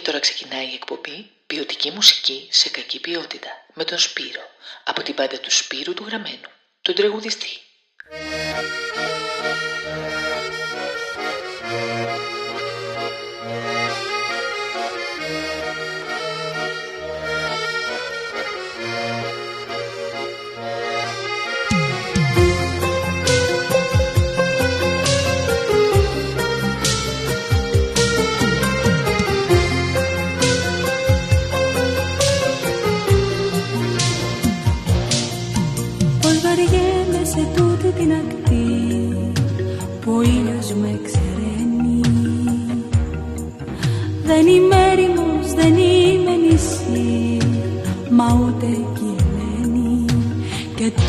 Και 0.00 0.06
τώρα 0.06 0.20
ξεκινάει 0.20 0.70
η 0.70 0.74
εκπομπή 0.74 1.30
Ποιοτική 1.46 1.90
μουσική 1.90 2.48
σε 2.50 2.68
κακή 2.68 3.00
ποιότητα 3.00 3.48
με 3.74 3.84
τον 3.84 3.98
Σπύρο 3.98 4.42
από 4.84 5.02
την 5.02 5.14
πάντα 5.14 5.40
του 5.40 5.50
Σπύρου 5.50 5.94
του 5.94 6.04
Γραμμένου, 6.04 6.48
τον 6.82 6.94
τραγουδιστή. 6.94 7.60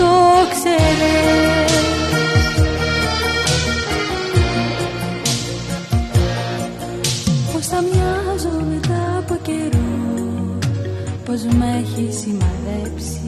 Το 0.01 0.13
ξέρες. 0.53 1.71
Πως 7.53 7.65
θα 7.67 7.81
μοιάζω 7.81 8.65
μετά 8.73 9.17
από 9.17 9.37
καιρό 9.41 10.59
Πως 11.25 11.41
με 11.43 11.83
έχει 11.83 12.17
σημαδέψει. 12.19 13.25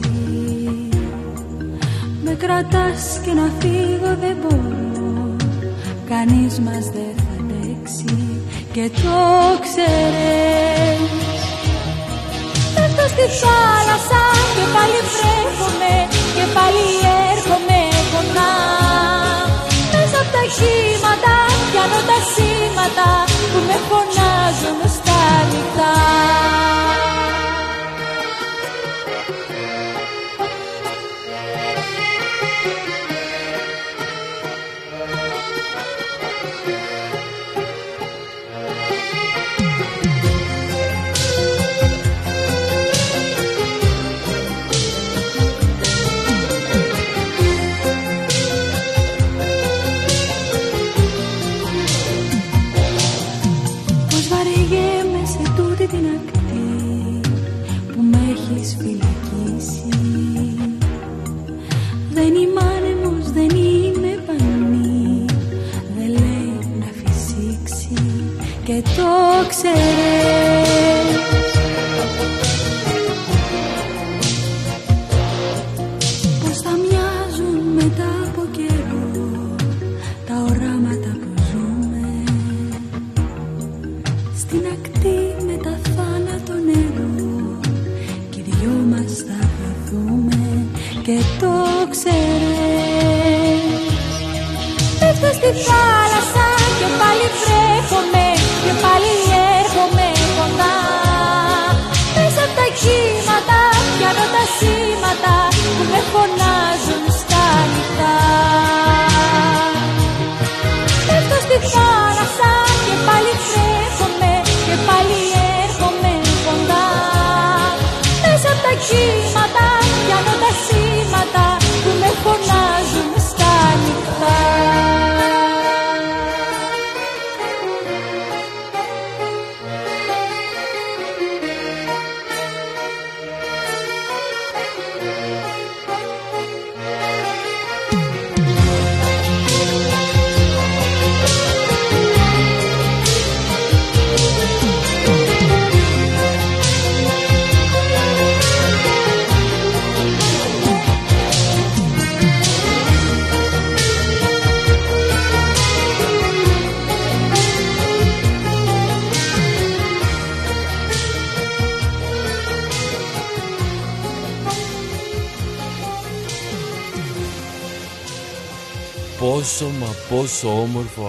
Με 2.24 2.34
κρατάς 2.34 3.20
και 3.24 3.32
να 3.32 3.50
φύγω 3.58 4.16
δεν 4.20 4.36
μπορώ 4.42 5.36
Κανείς 6.08 6.60
μας 6.60 6.84
δεν 6.94 7.14
θα 7.16 7.34
αντέξει 7.40 8.42
και 8.72 8.90
το 9.02 9.18
ξέρεις 9.64 11.12
Πέφτω 12.74 13.04
στη 13.08 13.26
θάλασσα 13.40 14.22
και 14.54 14.64
πάλι 14.74 15.00
βρέχομαι 15.12 16.03
και 16.36 16.44
πάλι 16.56 16.86
έρχομαι 17.32 17.80
κοντά. 18.12 18.52
Μέσα 19.92 20.16
από 20.22 20.30
τα 20.36 20.44
χήματα 20.56 21.36
πιάνω 21.70 22.00
τα 22.10 22.18
σήματα 22.32 23.08
που 23.50 23.58
με 23.68 23.76
φωνάζουν 23.88 24.80
στα 24.96 25.20
νυχτά 25.50 25.94
Πόσο 69.44 70.33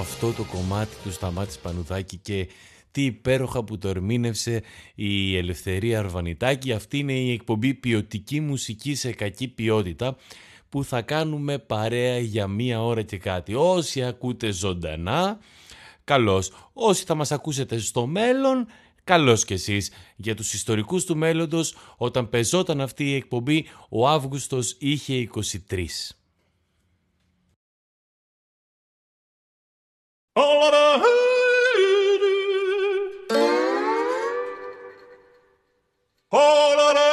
αυτό 0.05 0.31
το 0.31 0.43
κομμάτι 0.43 0.95
του 1.03 1.11
Σταμάτης 1.11 1.57
Πανουδάκη 1.57 2.17
και 2.17 2.47
τι 2.91 3.05
υπέροχα 3.05 3.63
που 3.63 3.77
το 3.77 3.87
ερμήνευσε 3.87 4.61
η 4.95 5.37
Ελευθερία 5.37 5.99
Αρβανιτάκη. 5.99 6.71
Αυτή 6.71 6.97
είναι 6.97 7.13
η 7.13 7.31
εκπομπή 7.31 7.73
ποιοτική 7.73 8.39
μουσική 8.39 8.95
σε 8.95 9.11
κακή 9.11 9.47
ποιότητα 9.47 10.15
που 10.69 10.83
θα 10.83 11.01
κάνουμε 11.01 11.57
παρέα 11.57 12.19
για 12.19 12.47
μία 12.47 12.83
ώρα 12.83 13.01
και 13.01 13.17
κάτι. 13.17 13.55
Όσοι 13.55 14.03
ακούτε 14.03 14.51
ζωντανά, 14.51 15.39
καλώς. 16.03 16.51
Όσοι 16.73 17.03
θα 17.05 17.15
μας 17.15 17.31
ακούσετε 17.31 17.77
στο 17.77 18.05
μέλλον, 18.05 18.67
καλώς 19.03 19.45
κι 19.45 19.53
εσείς. 19.53 19.91
Για 20.15 20.35
τους 20.35 20.53
ιστορικούς 20.53 21.05
του 21.05 21.17
μέλλοντος, 21.17 21.75
όταν 21.97 22.29
πεζόταν 22.29 22.81
αυτή 22.81 23.09
η 23.09 23.15
εκπομπή, 23.15 23.65
ο 23.89 24.07
Αύγουστος 24.07 24.75
είχε 24.79 25.13
23. 25.15 26.15
Oh, 30.37 30.69
la, 36.77 36.93
la. 36.93 37.04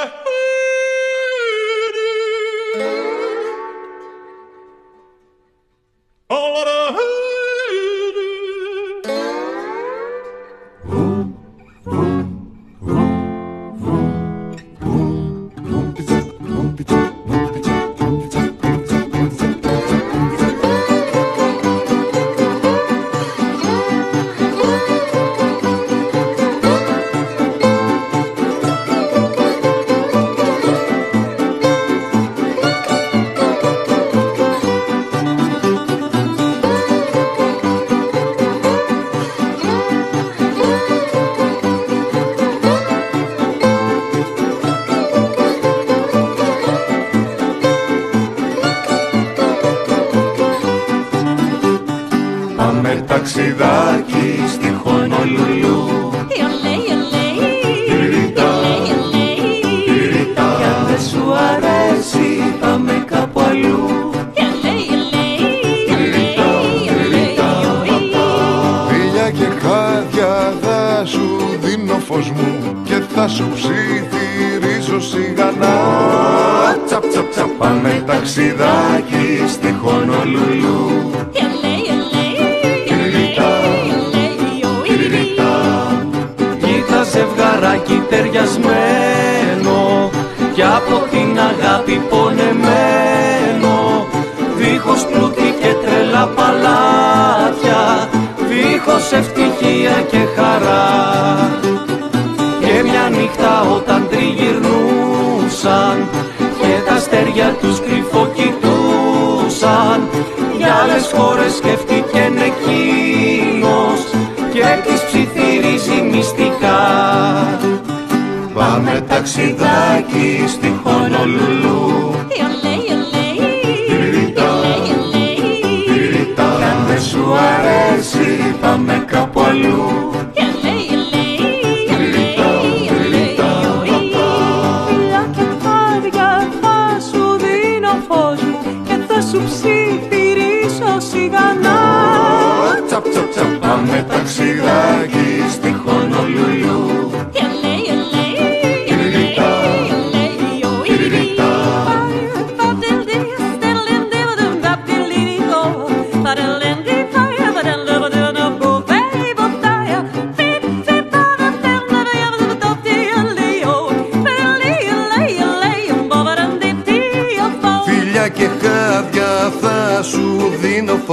Ταξιδάκι 119.22 120.44
στη 120.48 120.71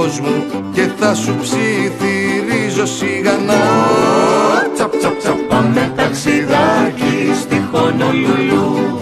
φως 0.00 0.20
μου 0.20 0.44
και 0.72 0.88
θα 0.98 1.14
σου 1.14 1.36
ψιθυρίζω 1.40 2.86
σιγανά 2.86 3.62
Τσαπ 4.74 4.96
τσαπ 4.96 5.18
τσαπ 5.18 5.38
πάμε 5.48 5.92
ταξιδάκι 5.96 7.32
στη 7.40 7.62
Χονολουλού 7.72 8.98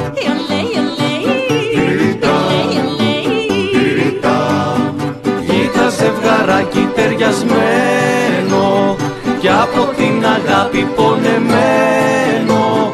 Κοίτα 5.47 5.89
ζευγαράκι 5.89 6.89
ταιριασμένο 6.95 8.97
και 9.41 9.49
από 9.49 9.89
την 9.97 10.27
αγάπη 10.27 10.87
πονεμένο. 10.97 12.93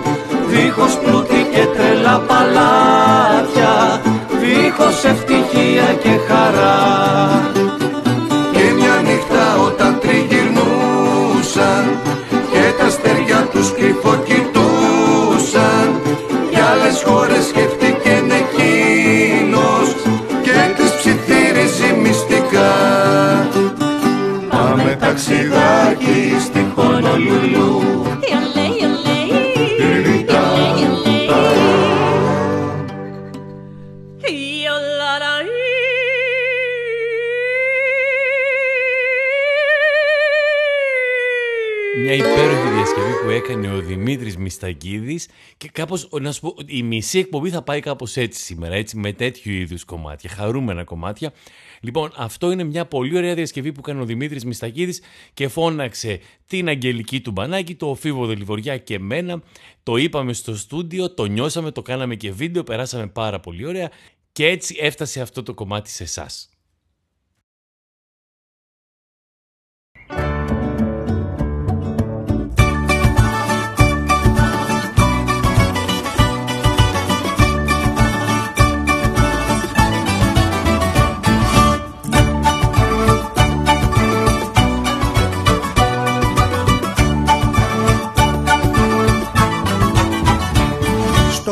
Δίχως 0.49 0.99
πλούτη 0.99 1.47
και 1.53 1.67
τρελά 1.77 2.23
παλάτια 2.27 4.01
δίχως 4.45 5.05
ευτυχία 5.05 5.89
και 6.03 6.19
χαρά 6.29 7.34
κάπως, 45.75 46.09
να 46.21 46.33
σου 46.33 46.41
πω, 46.41 46.55
η 46.67 46.83
μισή 46.83 47.19
εκπομπή 47.19 47.51
θα 47.51 47.63
πάει 47.63 47.81
κάπως 47.81 48.17
έτσι 48.17 48.43
σήμερα, 48.43 48.75
έτσι, 48.75 48.97
με 48.97 49.13
τέτοιου 49.13 49.53
είδους 49.53 49.85
κομμάτια, 49.85 50.31
χαρούμενα 50.31 50.85
κομμάτια. 50.85 51.33
Λοιπόν, 51.81 52.13
αυτό 52.17 52.51
είναι 52.51 52.65
μια 52.65 52.87
πολύ 52.87 53.17
ωραία 53.17 53.35
διασκευή 53.35 53.73
που 53.73 53.81
έκανε 53.85 54.01
ο 54.01 54.05
Δημήτρης 54.05 54.45
Μιστακίδης 54.45 55.01
και 55.35 55.49
φώναξε 55.49 56.21
την 56.47 56.69
Αγγελική 56.69 57.21
του 57.21 57.31
Μπανάκη, 57.31 57.75
το 57.75 57.95
Φίβο 57.95 58.27
Δελιβοριά 58.27 58.79
και 58.79 58.95
εμένα. 58.95 59.43
Το 59.83 59.97
είπαμε 59.97 60.33
στο 60.33 60.57
στούντιο, 60.57 61.15
το 61.15 61.25
νιώσαμε, 61.25 61.71
το 61.71 61.83
κάναμε 61.83 62.15
και 62.15 62.33
βίντεο, 62.33 62.65
περάσαμε 62.65 63.07
πάρα 63.07 63.41
πολύ 63.41 63.67
ωραία 63.67 63.91
και 64.33 64.47
έτσι 64.47 64.77
έφτασε 64.81 65.21
αυτό 65.21 65.43
το 65.43 65.55
κομμάτι 65.55 65.91
σε 65.91 66.03
εσάς. 66.03 66.54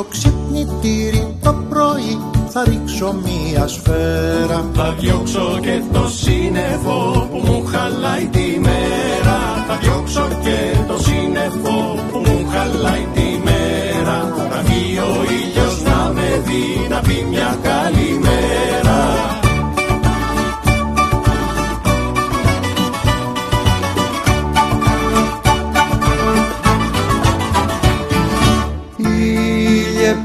Στο 0.02 0.11
ξυπνητήρι 0.11 1.37
το 1.42 1.54
πρωί 1.68 2.18
θα 2.49 2.64
ρίξω 2.64 3.14
μία 3.25 3.66
σφαίρα. 3.66 4.71
Θα 4.75 4.94
διώξω 4.99 5.59
και 5.62 5.82
το 5.92 6.09
σύννεφο 6.09 7.28
που 7.30 7.38
μου 7.47 7.64
χαλάει 7.64 8.26
τη 8.26 8.61
μέρα. 8.61 9.38
Θα 9.68 9.76
διώξω 9.82 10.28
και 10.42 10.59
το 10.88 10.99
σύννεφο 10.99 11.99
που 12.12 12.18
μου 12.18 12.47
χαλάει 12.50 13.06
τη 13.14 13.28
μέρα. 13.44 14.35
Θα 14.50 14.62
βγει 14.64 14.99
ο 14.99 15.12
ήλιος 15.40 15.82
να 15.82 16.12
με 16.12 16.42
δει 16.47 16.87
να 16.88 17.00
πει 17.00 17.26
μια 17.30 17.59
καλημέρα 17.62 18.12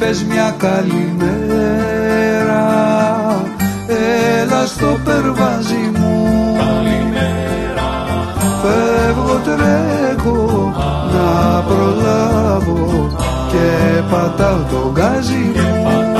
πες 0.07 0.23
μια 0.23 0.55
καλημέρα. 0.57 1.15
Έλα 4.41 4.65
στο 4.65 4.99
περβάζι 5.05 5.91
μου. 5.97 6.15
Φεύγω 8.61 9.41
τρέχω 9.43 10.73
να 11.13 11.61
προλάβω 11.61 13.09
Και 13.47 14.01
πατάω 14.09 14.59
το 14.71 14.91
γκάζι 14.93 15.51
μου. 15.55 16.15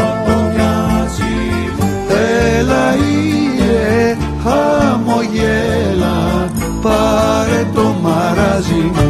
Έλα 2.57 2.95
ήλιε 2.95 4.17
χαμογέλα 4.43 6.17
Πάρε 6.81 7.61
το 7.73 7.95
μαράζι 8.01 8.91
μου 8.95 9.06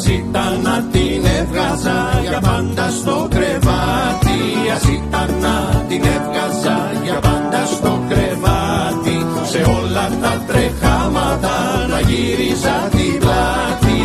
Ας 0.00 0.08
ήταν 0.08 0.60
να 0.62 0.84
την 0.92 1.24
έβγαζα 1.40 2.20
για 2.28 2.40
πάντα 2.40 2.90
στο 2.90 3.28
κρεμάτι. 3.30 4.38
Ας 4.74 4.82
ήταν 4.82 5.36
να 5.40 5.84
την 5.88 6.02
έβγαζα 6.02 6.92
για 7.04 7.14
πάντα 7.14 7.66
στο 7.66 8.04
κρεμάτι. 8.08 9.26
Σε 9.44 9.58
όλα 9.58 10.10
τα 10.22 10.44
τρεχάματα 10.46 11.86
να 11.88 12.00
γύριζα 12.00 12.88
την 12.90 13.18
πλάτη 13.18 14.00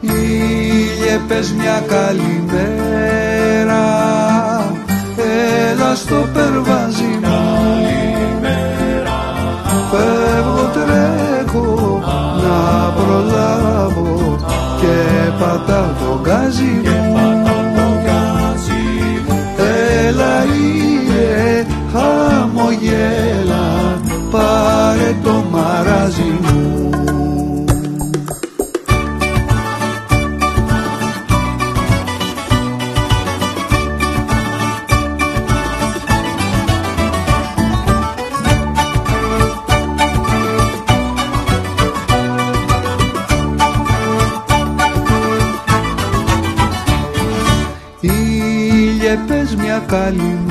Ήλιε 0.00 1.18
πες 1.28 1.52
μια 1.52 1.84
καλή 1.88 2.45
lâmpada 15.46 15.75
cali 49.86 50.45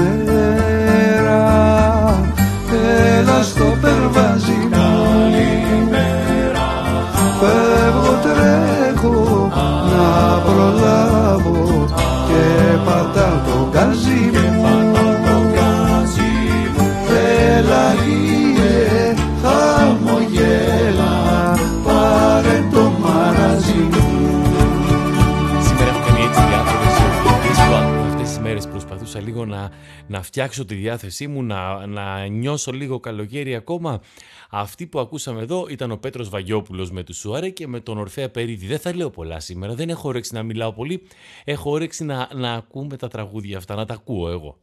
φτιάξω 30.45 30.65
τη 30.65 30.75
διάθεσή 30.75 31.27
μου, 31.27 31.43
να, 31.43 32.25
νιώσω 32.25 32.71
λίγο 32.71 32.99
καλοκαίρι 32.99 33.55
ακόμα. 33.55 34.01
Αυτή 34.49 34.87
που 34.87 34.99
ακούσαμε 34.99 35.41
εδώ 35.41 35.65
ήταν 35.69 35.91
ο 35.91 35.97
Πέτρος 35.97 36.29
Βαγιόπουλος 36.29 36.91
με 36.91 37.03
τους 37.03 37.17
Σουάρε 37.17 37.49
και 37.49 37.67
με 37.67 37.79
τον 37.79 37.97
Ορφέα 37.97 38.29
Περίδη. 38.29 38.67
Δεν 38.67 38.79
θα 38.79 38.95
λέω 38.95 39.09
πολλά 39.09 39.39
σήμερα, 39.39 39.73
δεν 39.73 39.89
έχω 39.89 40.07
όρεξη 40.07 40.33
να 40.33 40.43
μιλάω 40.43 40.73
πολύ, 40.73 41.07
έχω 41.43 41.71
όρεξη 41.71 42.03
να, 42.03 42.29
να 42.33 42.53
ακούμε 42.53 42.97
τα 42.97 43.07
τραγούδια 43.07 43.57
αυτά, 43.57 43.75
να 43.75 43.85
τα 43.85 43.93
ακούω 43.93 44.29
εγώ. 44.29 44.57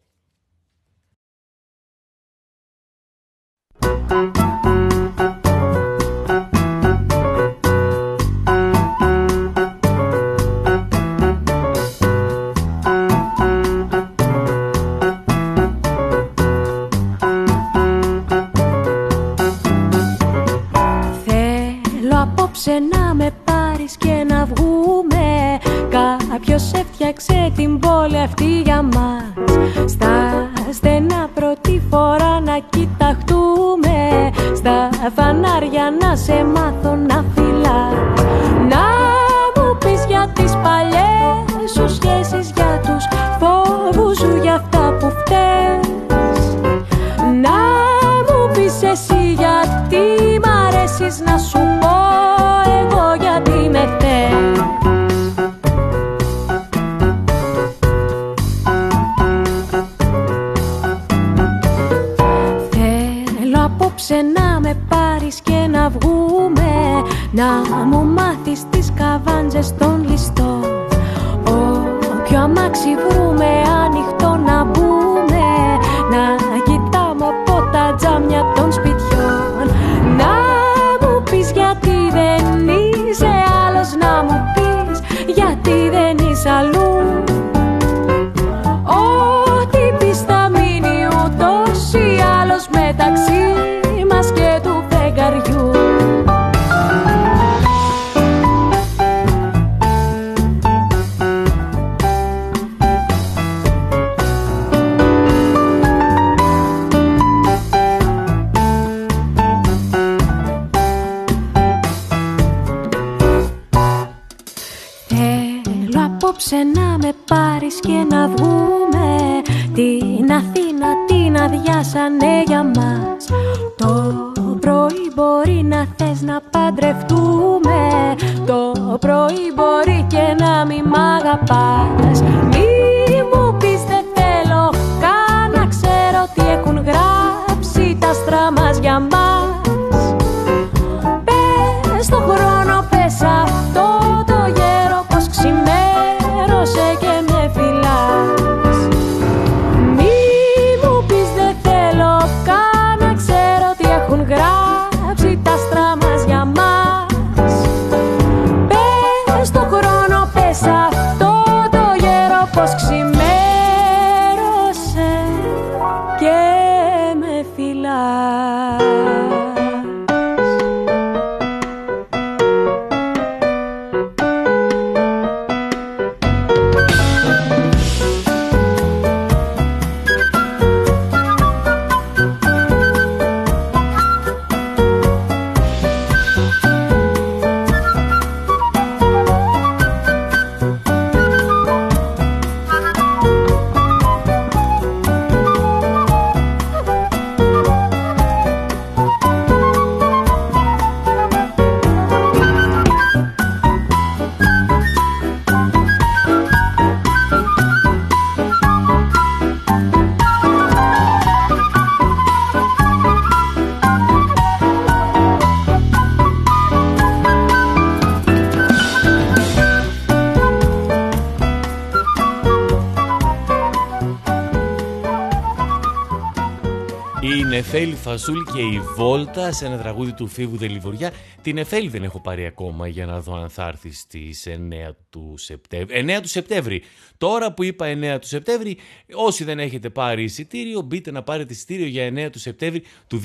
Φασούλη 228.03 228.45
και 228.55 228.61
η 228.61 228.81
Βόλτα 228.97 229.53
σε 229.53 229.67
ένα 229.67 229.79
τραγούδι 229.79 230.13
του 230.13 230.27
Φίβου 230.27 230.57
Δελιβοριά. 230.57 231.13
Την 231.43 231.55
Νεφέλη 231.55 231.89
δεν 231.89 232.03
έχω 232.03 232.21
πάρει 232.21 232.47
ακόμα 232.47 232.89
για 232.89 233.07
να 233.07 233.21
δω 233.21 233.35
αν 233.35 233.49
θα 233.49 233.67
έρθει 233.67 233.93
στις 233.93 234.47
9 234.49 234.91
του 235.11 235.35
Σεπτέμβρη. 235.37 236.05
9 236.17 236.19
του 236.23 236.29
Σεπτέμβρη. 236.29 236.83
Τώρα 237.19 237.53
που 237.53 237.63
είπα 237.63 237.87
9 237.87 238.19
του 238.21 238.27
Σεπτέμβρη, 238.27 238.77
όσοι 239.15 239.45
δεν 239.45 239.59
έχετε 239.59 239.91
πάρει 239.91 240.23
εισιτήριο, 240.23 240.81
μπείτε 240.81 241.11
να 241.11 241.23
πάρετε 241.23 241.53
εισιτήριο 241.53 241.87
για 241.87 242.27
9 242.27 242.31
του 242.33 242.39
Σεπτέμβρη 242.39 242.83
του 243.07 243.21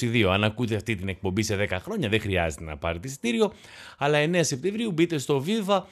2022. 0.00 0.22
Αν 0.32 0.44
ακούτε 0.44 0.74
αυτή 0.74 0.94
την 0.94 1.08
εκπομπή 1.08 1.42
σε 1.42 1.66
10 1.70 1.76
χρόνια, 1.82 2.08
δεν 2.08 2.20
χρειάζεται 2.20 2.64
να 2.64 2.76
πάρετε 2.76 3.08
εισιτήριο. 3.08 3.52
Αλλά 3.98 4.18
9 4.18 4.40
Σεπτεμβρίου 4.40 4.92
μπείτε 4.92 5.18
στο 5.18 5.44
Viva 5.46 5.82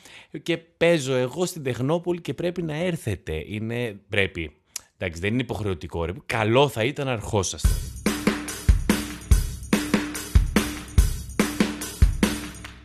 και 0.43 0.57
παίζω 0.57 1.15
εγώ 1.15 1.47
στην 1.47 1.63
Τεχνόπολη 1.63 2.21
και 2.21 2.35
πρέπει 2.35 2.63
να 2.63 2.75
έρθετε. 2.75 3.45
Είναι, 3.47 4.01
πρέπει, 4.09 4.53
Εντάξει, 5.03 5.21
δεν 5.21 5.33
είναι 5.33 5.43
υποχρεωτικό 5.43 6.05
ρε. 6.05 6.13
Καλό 6.27 6.69
θα 6.69 6.85
ήταν 6.85 7.07
να 7.07 7.13
αρχόσαστε. 7.13 7.69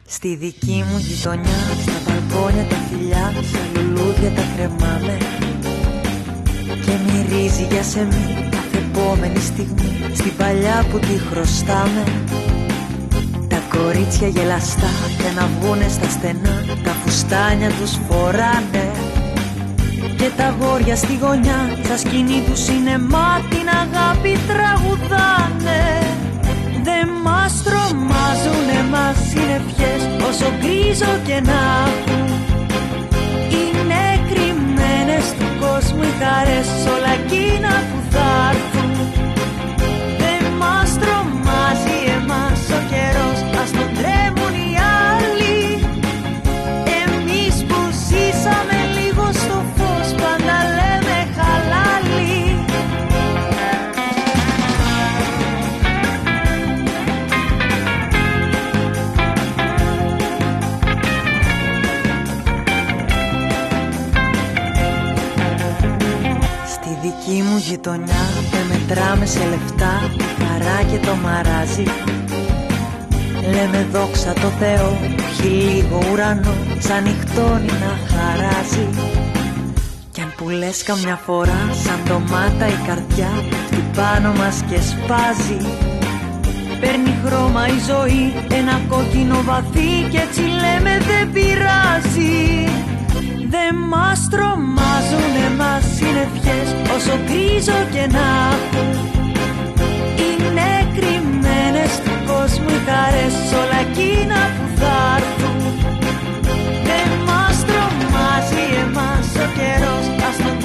Στη 0.08 0.36
δική 0.36 0.84
μου 0.90 0.98
γειτονιά, 0.98 1.60
στα 1.82 1.98
μπαλκόνια 2.06 2.64
τα 2.64 2.76
φιλιά, 2.90 3.34
στα 3.50 3.60
λουλούδια 3.74 4.32
τα 4.32 4.44
κρεμάμε. 4.56 5.18
Και 6.86 6.96
μυρίζει 7.06 7.64
για 7.72 7.84
σεμί 7.84 8.48
κάθε 8.52 8.78
επόμενη 8.78 9.40
στιγμή, 9.40 9.92
στην 10.14 10.36
παλιά 10.38 10.86
που 10.92 11.00
τη 11.00 11.18
χρωστάμε. 11.30 12.04
Τα 13.48 13.78
κορίτσια 13.78 14.28
γελαστά 14.28 14.92
και 15.18 15.30
να 15.36 15.48
βγουνε 15.48 15.88
στα 15.88 16.10
στενά, 16.10 16.64
τα 16.84 16.92
φουστάνια 16.92 17.70
τους 17.70 17.92
φοράνε. 18.08 18.92
Και 20.18 20.30
τα 20.38 20.56
γόρια 20.60 20.96
στη 20.96 21.18
γωνιά 21.22 21.80
Στα 21.84 21.98
σκηνή 21.98 22.44
του 22.48 22.56
σινεμά 22.56 23.42
την 23.50 23.68
αγάπη 23.68 24.38
τραγουδάνε 24.48 26.25
Δεν 26.88 27.08
μας 27.24 27.64
τρομάζουν 27.64 28.68
εμάς 28.80 29.18
συννεφιές 29.30 30.02
Όσο 30.30 30.48
γκρίζο 30.60 31.14
και 31.28 31.38
να 31.50 31.62
έχουν 31.88 32.28
Είναι 33.60 34.04
κρυμμένες 34.30 35.26
του 35.38 35.48
κόσμου 35.60 36.04
οι 36.04 36.14
χαρές 36.22 36.70
Όλα 36.96 37.12
εκείνα 37.20 37.72
που 37.90 38.00
θα 38.10 38.28
έρθουν. 38.52 38.92
Δεν 40.22 40.44
μας 40.62 40.90
τρομάζει 41.02 41.98
εμάς 42.18 42.60
ο 42.78 42.80
καιρός 42.92 43.40
Ας 43.62 43.72
τον 43.72 43.90
τρέμουν 43.98 44.35
δική 67.28 67.42
μου 67.42 67.58
γειτονιά 67.58 68.24
δεν 68.52 68.66
μετράμε 68.70 69.26
σε 69.26 69.40
λεφτά 69.40 70.12
Χαρά 70.38 70.84
και 70.92 71.06
το 71.06 71.16
μαράζι. 71.16 71.84
Λέμε 73.52 73.88
δόξα 73.92 74.34
το 74.34 74.48
Θεό 74.60 74.98
Έχει 75.30 75.48
λίγο 75.48 76.00
ουρανό 76.12 76.56
Σαν 76.80 77.04
νυχτώνει 77.04 77.72
να 77.84 77.94
χαράζει. 78.10 78.88
Κι 80.12 80.22
αν 80.22 80.34
που 80.38 80.50
λες 80.50 80.84
καμιά 80.84 81.16
φορά 81.26 81.62
Σαν 81.84 82.00
ντομάτα 82.04 82.68
η 82.68 82.78
καρδιά 82.88 83.32
Πέφτει 83.50 83.84
πάνω 83.96 84.32
μας 84.34 84.64
και 84.70 84.80
σπάζει. 84.90 85.62
Παίρνει 86.80 87.14
χρώμα 87.26 87.68
η 87.68 87.80
ζωή 87.90 88.34
Ένα 88.60 88.82
κόκκινο 88.90 89.42
βαθύ 89.44 90.10
Κι 90.10 90.18
έτσι 90.18 90.42
λέμε 90.42 90.98
δεν 91.10 91.32
πειράζει 91.32 92.85
δεν 93.56 93.76
μας 93.94 94.20
τρομάζουν 94.34 95.34
εμάς 95.48 95.84
συννεφιές 95.96 96.68
Όσο 96.96 97.16
γκρίζο 97.26 97.80
και 97.94 98.06
να 98.16 98.28
έχουν 98.54 98.90
Είναι 100.28 100.72
κρυμμένες 100.96 101.94
του 102.04 102.16
κόσμου 102.30 102.70
οι 102.78 102.82
χαρές 102.88 103.36
Όλα 103.62 103.80
εκείνα 103.88 104.40
που 104.56 104.66
θα 104.80 104.96
έρθουν. 105.18 105.60
Δεν 106.88 107.10
μας 107.30 107.56
τρομάζει 107.70 108.64
εμάς 108.86 109.28
ο 109.44 109.48
καιρός 109.58 110.06
Ας 110.28 110.38
τον 110.44 110.56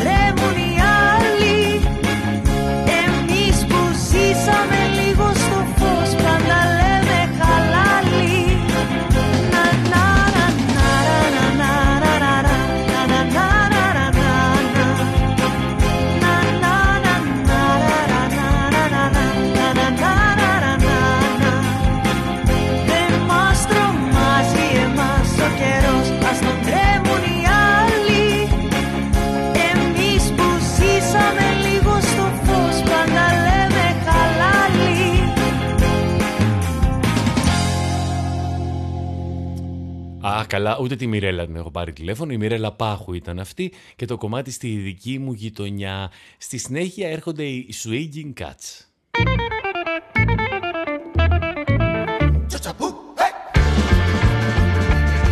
καλά, 40.51 40.79
ούτε 40.81 40.97
τη 40.97 41.07
Μιρέλα 41.07 41.47
την 41.47 41.57
έχω 41.57 41.71
πάρει 41.71 41.93
τηλέφωνο. 41.93 42.33
Η 42.33 42.37
Μιρέλα 42.37 42.73
Πάχου 42.73 43.13
ήταν 43.15 43.39
αυτή 43.39 43.73
και 43.97 44.05
το 44.05 44.17
κομμάτι 44.17 44.51
στη 44.51 44.69
δική 44.69 45.19
μου 45.19 45.33
γειτονιά. 45.33 46.11
Στη 46.39 46.59
συνέχεια 46.59 47.09
έρχονται 47.09 47.45
οι 47.45 47.75
Swinging 47.85 48.43
Cats. 48.43 48.85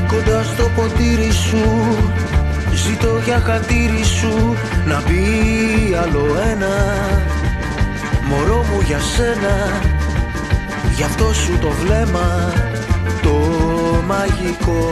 Κοντά 0.08 0.42
στο 0.42 0.70
ποτήρι 0.76 1.32
σου 1.32 1.64
Ζητώ 2.74 3.18
για 3.24 3.38
χατήρι 3.38 4.04
σου 4.04 4.56
Να 4.86 5.02
μπει 5.02 5.94
άλλο 5.94 6.24
ένα 6.50 6.74
Μωρό 8.28 8.62
μου 8.62 8.80
για 8.86 8.98
σένα 8.98 9.80
Γι' 10.96 11.02
αυτό 11.02 11.34
σου 11.34 11.58
το 11.60 11.70
βλέμμα 11.70 12.52
Το 12.72 12.87
μαγικό. 14.08 14.82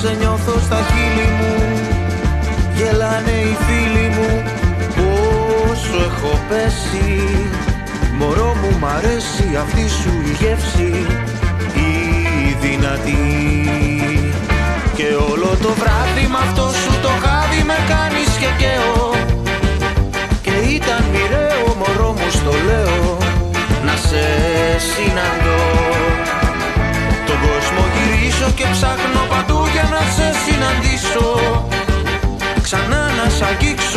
Σε 0.00 0.16
νιώθω 0.20 0.58
στα 0.66 0.80
χείλη 0.88 1.28
μου 1.38 1.54
Γελάνε 2.76 3.30
οι 3.30 3.56
φίλοι 3.64 4.08
μου. 4.16 4.42
Πόσο 4.96 5.96
έχω 6.08 6.40
πέσει 6.48 7.22
Μωρό 8.18 8.56
μου 8.60 8.78
μ' 8.80 8.86
αρέσει 8.86 9.46
αυτή 9.60 9.88
σου 9.88 10.12
η 10.30 10.32
γεύση 10.40 11.06
Η 11.74 11.92
δυνατή. 12.60 13.26
Και 14.94 15.06
όλο 15.30 15.56
το 15.62 15.68
βράδυ 15.80 16.26
μ' 16.30 16.36
αυτό 16.36 16.62
σου 16.82 17.00
το 17.02 17.08
χάδι 17.08 17.62
με 17.66 17.78
κάνεις 17.88 18.30
και 18.40 18.50
καίω. 18.58 19.14
Και 20.42 20.50
ήταν 20.50 21.04
μοιραίο 21.12 21.76
μωρό 21.78 22.10
μου 22.12 22.30
στο 22.30 22.52
λέω 22.66 23.16
Να 23.84 23.96
σε 23.96 24.24
συναντώ. 24.90 25.62
Τον 25.62 25.80
κόσμο 25.82 26.11
γυρίζω 28.42 28.54
και 28.56 28.66
ψάχνω 28.72 29.26
παντού 29.28 29.66
για 29.72 29.82
να 29.82 30.00
σε 30.14 30.32
συναντήσω. 30.44 31.26
Ξανά 32.62 33.10
να 33.16 33.28
σ' 33.30 33.42
αγγίξω 33.42 33.91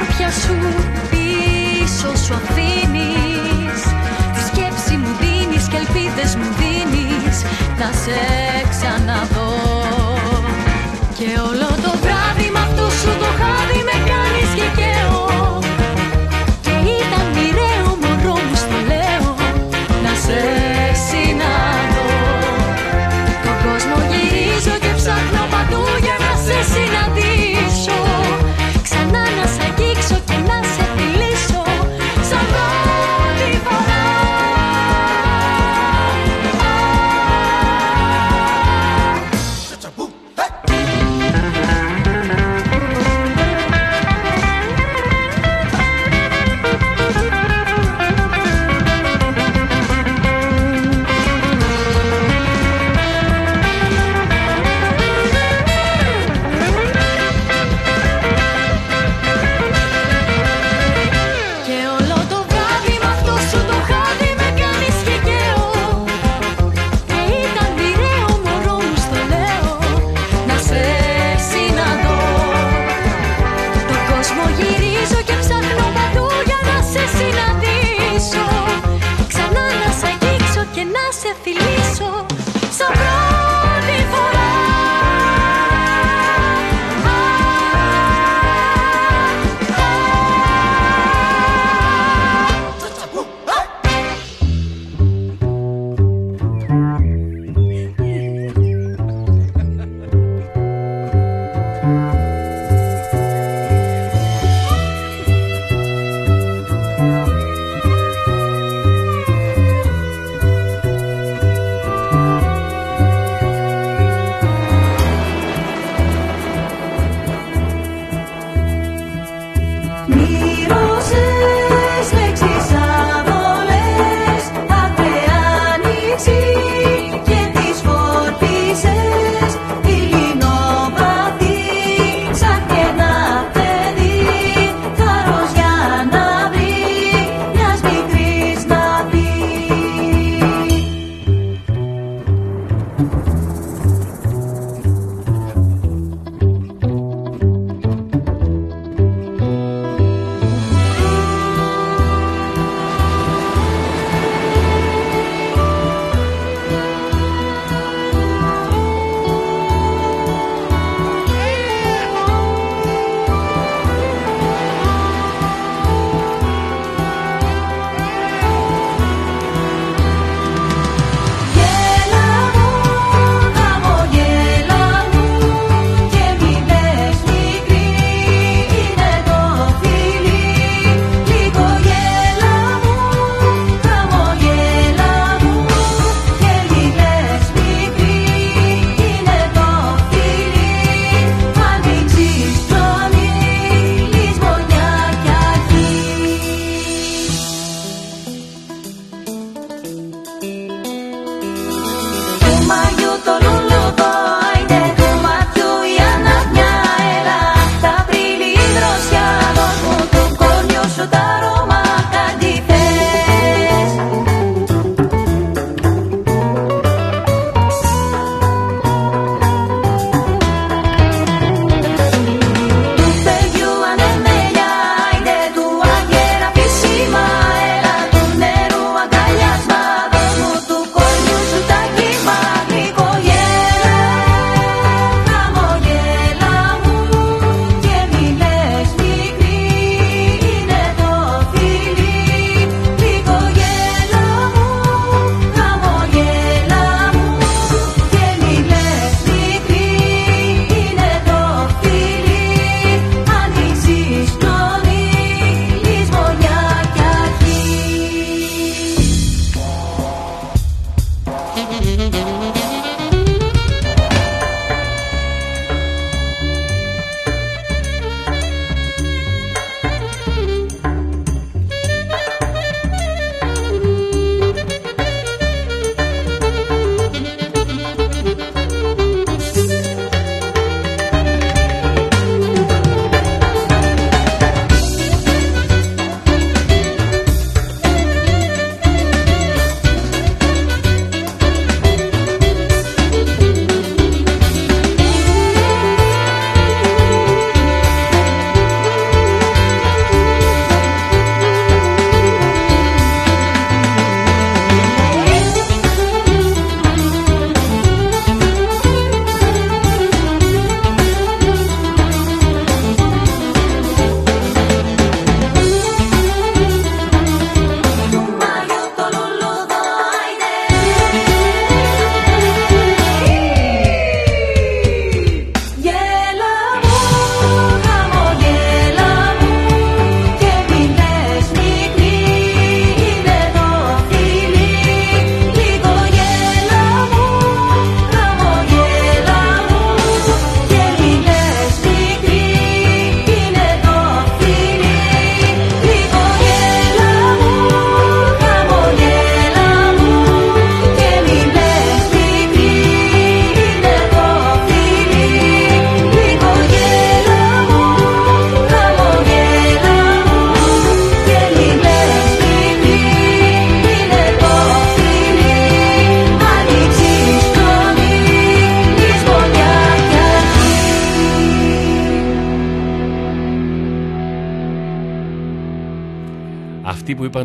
τα 0.00 0.06
σκόρπια 0.06 0.30
σου 0.30 0.54
Πίσω 1.10 2.16
σου 2.24 2.34
αφήνεις. 2.34 3.82
Τη 4.34 4.40
σκέψη 4.46 4.96
μου 4.96 5.16
δίνεις 5.20 5.68
και 5.68 5.76
ελπίδες 5.76 6.36
μου 6.36 6.48
δίνεις. 6.58 7.42
Να 7.78 7.90
σε 8.02 8.18
ξαναδώ. 8.70 9.52
Και 11.14 11.38
όλο 11.48 11.69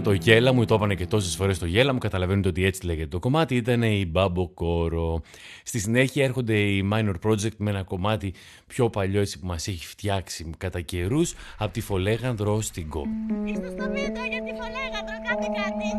Το 0.06 0.14
γέλα 0.14 0.54
μου, 0.54 0.66
το 0.66 0.76
είπαν 0.76 0.96
και 0.96 1.06
τόσες 1.06 1.36
φορές 1.36 1.60
το 1.60 1.66
γέλα 1.66 1.94
μου, 1.94 2.00
καταλαβαίνετε 2.00 2.48
ότι 2.48 2.66
έτσι 2.66 2.86
λέγεται 2.86 3.08
το 3.08 3.20
κομμάτι, 3.20 3.56
ήταν 3.56 3.82
η 3.82 4.06
Μπάμπο 4.06 4.48
Κόρο. 4.48 5.22
Στη 5.64 5.80
συνέχεια 5.80 6.24
έρχονται 6.24 6.58
οι 6.58 6.90
Minor 6.94 7.14
Project 7.24 7.56
με 7.58 7.70
ένα 7.70 7.84
κομμάτι 7.84 8.34
πιο 8.68 8.90
παλιό 8.90 9.22
έτσι 9.22 9.40
που 9.40 9.46
μας 9.46 9.68
έχει 9.68 9.88
φτιάξει 9.88 10.50
κατά 10.58 10.82
καιρούς 10.82 11.34
από 11.58 11.74
τη 11.74 11.82
Φολέγανδρο 11.82 12.62
στην 12.62 12.90
Κο. 12.90 13.04
Είστε 13.46 13.70
στο 13.70 13.84
βίντεο 13.84 14.26
για 14.30 14.42
τη 14.44 14.52
Φολέγανδρο, 14.60 15.18
κάτι 15.28 15.48
κάτι. 15.56 15.90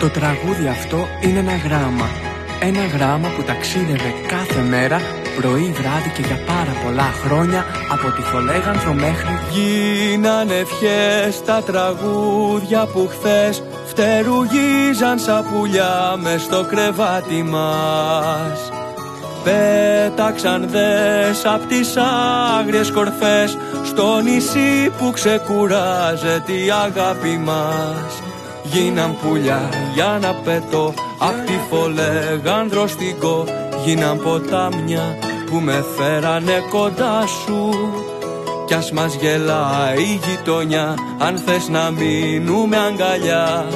Το 0.00 0.08
τραγούδι 0.08 0.66
αυτό 0.66 1.06
είναι 1.22 1.38
ένα 1.38 1.56
γράμμα. 1.56 2.29
Ένα 2.62 2.86
γράμμα 2.94 3.28
που 3.36 3.42
ταξίδευε 3.42 4.14
κάθε 4.28 4.60
μέρα, 4.60 5.00
πρωί, 5.40 5.72
βράδυ 5.72 6.10
και 6.14 6.22
για 6.22 6.38
πάρα 6.46 6.74
πολλά 6.84 7.10
χρόνια 7.24 7.64
από 7.92 8.10
τη 8.10 8.22
Φολέγανθρο 8.22 8.92
μέχρι... 8.92 9.38
Γίνανε 9.50 10.54
ευχές 10.54 11.44
τα 11.44 11.62
τραγούδια 11.62 12.86
που 12.86 13.08
χθες 13.10 13.62
φτερουγίζαν 13.86 15.18
σαν 15.18 15.44
πουλιά 15.50 16.16
μες 16.16 16.42
στο 16.42 16.64
κρεβάτι 16.64 17.42
μας. 17.42 18.70
Πέταξαν 19.44 20.68
δες 20.70 21.44
απ' 21.44 21.66
τις 21.68 21.96
άγριες 22.58 22.90
κορφές 22.90 23.56
στο 23.84 24.20
νησί 24.20 24.90
που 24.98 25.10
ξεκουράζεται 25.10 26.52
η 26.52 26.70
αγάπη 26.70 27.40
μας. 27.44 28.22
Γίναν 28.62 29.16
πουλιά 29.22 29.68
για 29.94 30.18
να 30.20 30.34
πετώ 30.34 30.94
Απ' 31.22 31.46
τη 31.46 31.52
φολέγανδρο 31.70 32.86
στην 32.86 33.18
κο 33.18 33.44
Γίναν 33.84 34.18
ποτάμια 34.18 35.18
που 35.46 35.56
με 35.56 35.84
φέρανε 35.96 36.64
κοντά 36.70 37.26
σου. 37.26 37.70
Κι 38.66 38.74
ας 38.74 38.92
μας 38.92 39.14
γελάει 39.14 40.02
η 40.02 40.20
γειτονιά 40.26 40.94
Αν 41.18 41.36
θες 41.36 41.68
να 41.68 41.90
μείνουμε 41.90 42.76
αγκαλιά. 42.76 43.66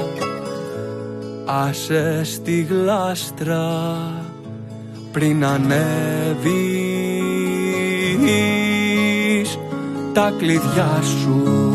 Άσε 1.44 2.24
στη 2.24 2.66
γλάστρα 2.70 3.96
πριν 5.12 5.44
ανέβεις 5.44 5.74
τα 10.12 10.32
κλειδιά 10.38 11.02
σου 11.02 11.73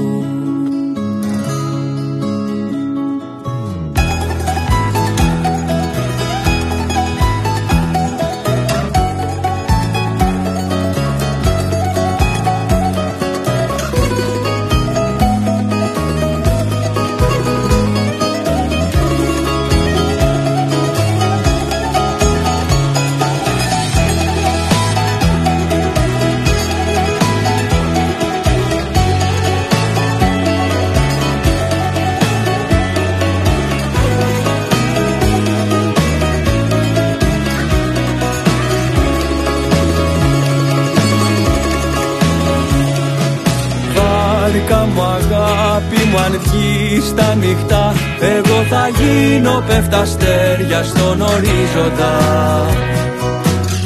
στα 47.01 47.35
νυχτά 47.35 47.93
Εγώ 48.19 48.63
θα 48.69 48.89
γίνω 48.97 49.63
πέφτα 49.67 49.99
αστέρια 49.99 50.83
στον 50.83 51.21
ορίζοντα. 51.21 52.13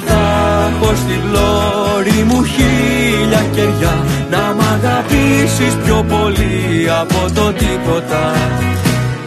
Θα 0.06 0.21
έχω 0.69 0.93
στην 0.95 1.21
πλώρη 1.30 2.23
μου 2.28 2.43
χίλια 2.43 3.43
κεριά. 3.52 3.95
Να 4.30 4.54
μ' 4.56 4.62
αγαπήσεις 4.73 5.73
πιο 5.84 6.06
πολύ 6.10 6.89
από 7.02 7.34
το 7.34 7.54
τίποτα. 7.54 8.34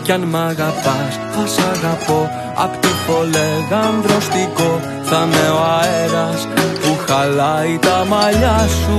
Κι 0.03 0.12
αν 0.12 0.20
μ' 0.20 0.37
αγαπάς 0.37 1.12
θα 1.33 1.46
σ' 1.46 1.59
αγαπώ. 1.59 2.31
Απ' 2.55 2.77
τη 2.81 2.88
φολεγανδροστικό 3.07 4.81
Θα 5.03 5.27
με 5.31 5.49
ο 5.57 5.61
αέρας 5.81 6.49
που 6.81 6.96
χαλάει 7.07 7.79
τα 7.81 8.05
μαλλιά 8.09 8.68
σου. 8.81 8.99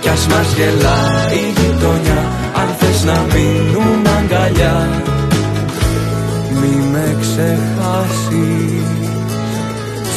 Κι 0.00 0.08
ας 0.08 0.26
μας 0.26 0.52
γελάει 0.56 1.38
η 1.46 1.52
γειτονιά 1.56 2.22
αν 2.60 2.68
θες 2.68 2.73
να 3.04 3.26
μείνουμε 3.32 4.10
αγκαλιά. 4.18 4.88
Μη 6.60 6.74
με 6.92 7.16
ξεχάσεις 7.20 8.88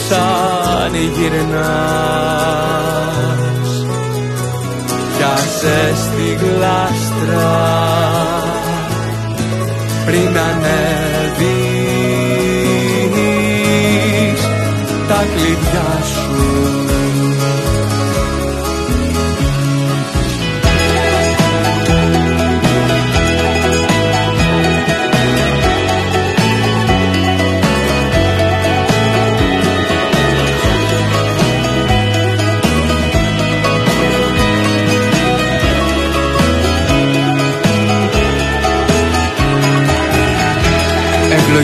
Σαν 0.09 0.93
γυρνάς. 1.15 2.47
Πιάσε 5.17 5.79
στη 5.95 6.27
γλάστρα 6.45 7.55
Πριν 10.05 10.37
ανέβεις 10.37 11.57
Τα 15.07 15.25
κλειδιά 15.35 15.89
σου 16.13 16.26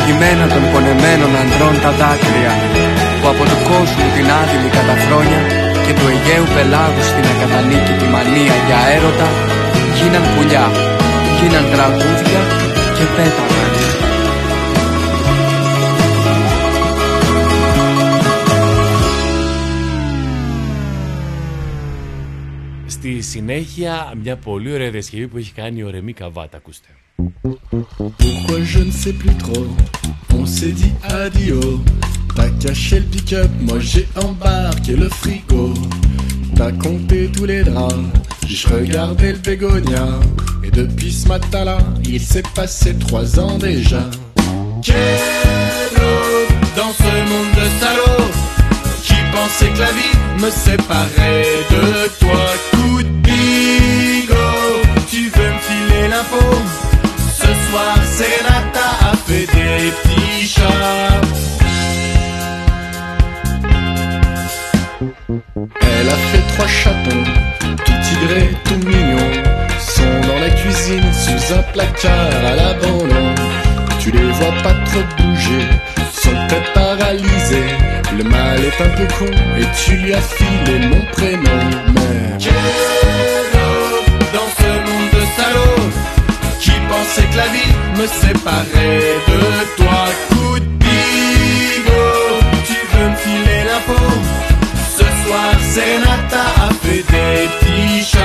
Ευλογημένα 0.06 0.48
των 0.48 0.64
πονεμένων 0.72 1.32
ανδρών 1.42 1.76
τα 1.84 1.92
δάκρυα 2.00 2.54
που 3.20 3.28
από 3.28 3.44
το 3.52 3.58
κόσμο 3.70 4.06
την 4.16 4.28
άδειλη 4.40 4.70
καταφρόνια 4.78 5.42
και 5.86 5.94
του 5.98 6.06
Αιγαίου 6.12 6.48
πελάγου 6.56 7.04
στην 7.12 7.26
ακατανίκη 7.32 7.94
τη 8.00 8.08
μανία 8.14 8.56
για 8.68 8.80
έρωτα 8.96 9.28
γίναν 9.98 10.24
πουλιά, 10.34 10.66
γίναν 11.40 11.66
τραγούδια 11.74 12.42
και 12.98 13.06
πέταγαν. 13.16 13.72
Στη 22.88 23.22
συνέχεια 23.22 24.14
μια 24.24 24.36
πολύ 24.36 24.74
ωραία 24.74 24.90
διασκευή 24.90 25.28
που 25.28 25.38
έχει 25.38 25.54
κάνει 25.54 25.84
ο 25.84 25.90
Ρεμί 25.90 26.14
Καβάτα, 26.14 26.58
ακούστε. 26.58 26.88
Pourquoi 28.18 28.64
je 28.64 28.80
ne 28.80 28.92
sais 28.92 29.14
plus 29.14 29.36
trop. 29.36 29.68
On 30.38 30.46
s'est 30.46 30.72
dit 30.72 30.92
adieu. 31.04 31.60
T'as 32.36 32.50
caché 32.50 33.00
le 33.00 33.06
pick-up, 33.06 33.50
moi 33.62 33.80
j'ai 33.80 34.08
embarqué 34.16 34.96
le 34.96 35.08
frigo. 35.08 35.74
T'as 36.56 36.72
compté 36.72 37.30
tous 37.32 37.46
les 37.46 37.64
draps 37.64 37.96
Je 38.48 38.68
regardais 38.68 39.34
le 39.34 39.38
bégonia. 39.40 40.08
Et 40.64 40.72
depuis 40.72 41.12
ce 41.12 41.28
matin-là 41.28 41.78
Il 42.06 42.20
s'est 42.20 42.44
passé 42.56 42.96
trois 42.96 43.40
ans 43.40 43.58
déjà. 43.58 44.10
Dans 46.76 46.92
ce 46.92 47.04
monde 47.04 47.54
de 47.56 47.68
salauds 47.80 48.32
Qui 49.04 49.14
pensait 49.32 49.70
que 49.70 49.80
la 49.80 49.92
vie 49.92 50.44
me 50.44 50.50
séparait 50.50 51.46
de 51.70 52.08
toi. 52.20 52.46
Coup 52.72 53.04
de 53.04 53.10
bigot 53.22 54.34
Tu 55.10 55.30
veux 55.30 55.54
me 55.54 55.60
filer 55.60 56.08
l'info 56.10 56.73
Elle 65.82 66.10
a 66.10 66.16
fait 66.16 66.48
trois 66.54 66.68
chatons, 66.68 67.24
tout 67.60 67.94
tigrés, 68.04 68.50
tout 68.66 68.88
mignons. 68.88 69.44
Sont 69.80 70.04
dans 70.28 70.40
la 70.40 70.50
cuisine, 70.52 71.12
sous 71.14 71.54
un 71.54 71.64
placard 71.74 72.46
à 72.46 72.56
l'abandon. 72.56 73.36
Tu 74.00 74.12
les 74.12 74.32
vois 74.32 74.54
pas 74.64 74.74
trop 74.86 75.04
bouger, 75.18 75.66
sont 76.14 76.48
peut 76.50 76.64
paralysés. 76.74 77.74
Le 78.18 78.24
mal 78.24 78.60
est 78.60 78.82
un 78.82 78.90
peu 78.90 79.08
con 79.18 79.32
et 79.58 79.66
tu 79.84 79.96
lui 79.96 80.14
as 80.14 80.22
filé 80.22 80.88
mon 80.88 81.02
prénom. 81.14 81.60
Mais. 81.96 82.38
dans 84.34 84.50
ce 84.58 84.70
monde 84.86 85.10
de 85.14 85.24
salauds 85.36 85.90
qui 86.60 86.72
pensait 86.90 87.28
que 87.32 87.38
la 87.38 87.48
vie 87.48 87.83
me 87.98 88.08
séparer 88.08 89.00
de 89.28 89.42
toi. 89.78 90.02
Coup 90.30 90.60
de 90.60 90.66
bigot, 90.84 92.40
tu 92.68 92.78
veux 92.92 93.10
me 93.10 93.16
filer 93.16 93.64
la 93.72 93.80
peau. 93.88 94.10
Ce 94.98 95.08
soir, 95.24 95.54
Senata 95.74 96.46
a 96.66 96.74
fait 96.82 97.04
des 97.12 97.50
petits. 97.60 98.18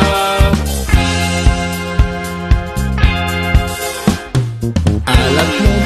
À 5.06 5.30
la 5.36 5.42
plombe. 5.42 5.77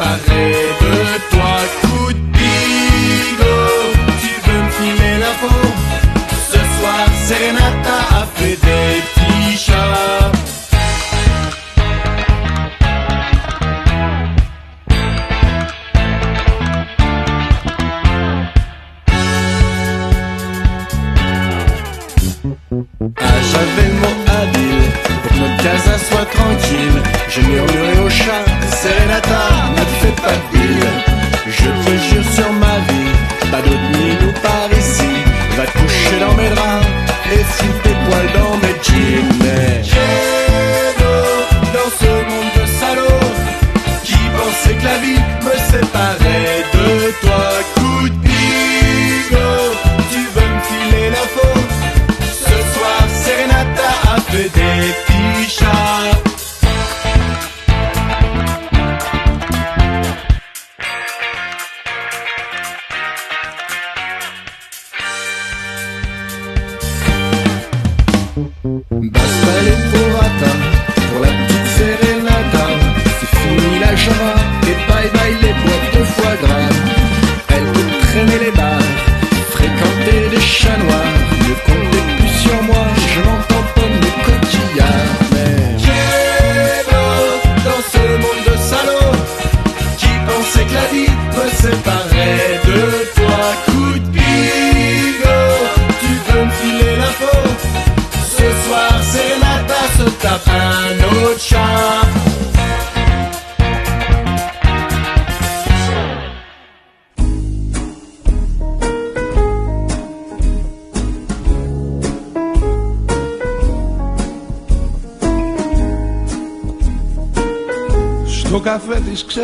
para 0.00 0.29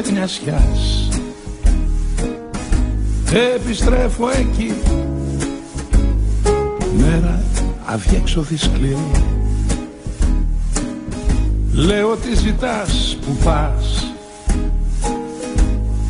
ξεχνιασιάς. 0.02 1.08
Επιστρέφω 3.54 4.28
εκεί. 4.28 4.74
Μέρα 6.96 7.42
αδιέξοδη 7.84 8.56
σκληρή. 8.56 9.10
Λέω 11.72 12.16
τι 12.16 12.34
ζητάς 12.34 13.18
που 13.26 13.36
πας. 13.44 14.14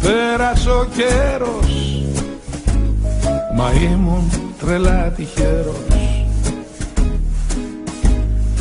Πέρασε 0.01 0.70
ο 0.70 0.87
καιρός. 0.97 2.03
Μα 3.57 3.72
ήμουν 3.93 4.30
τρελά 4.59 5.12
τυχερός. 5.16 5.84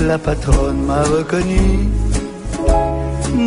La 0.09 0.19
patronne 0.27 0.81
m'a 0.89 1.01
reconnu, 1.15 1.67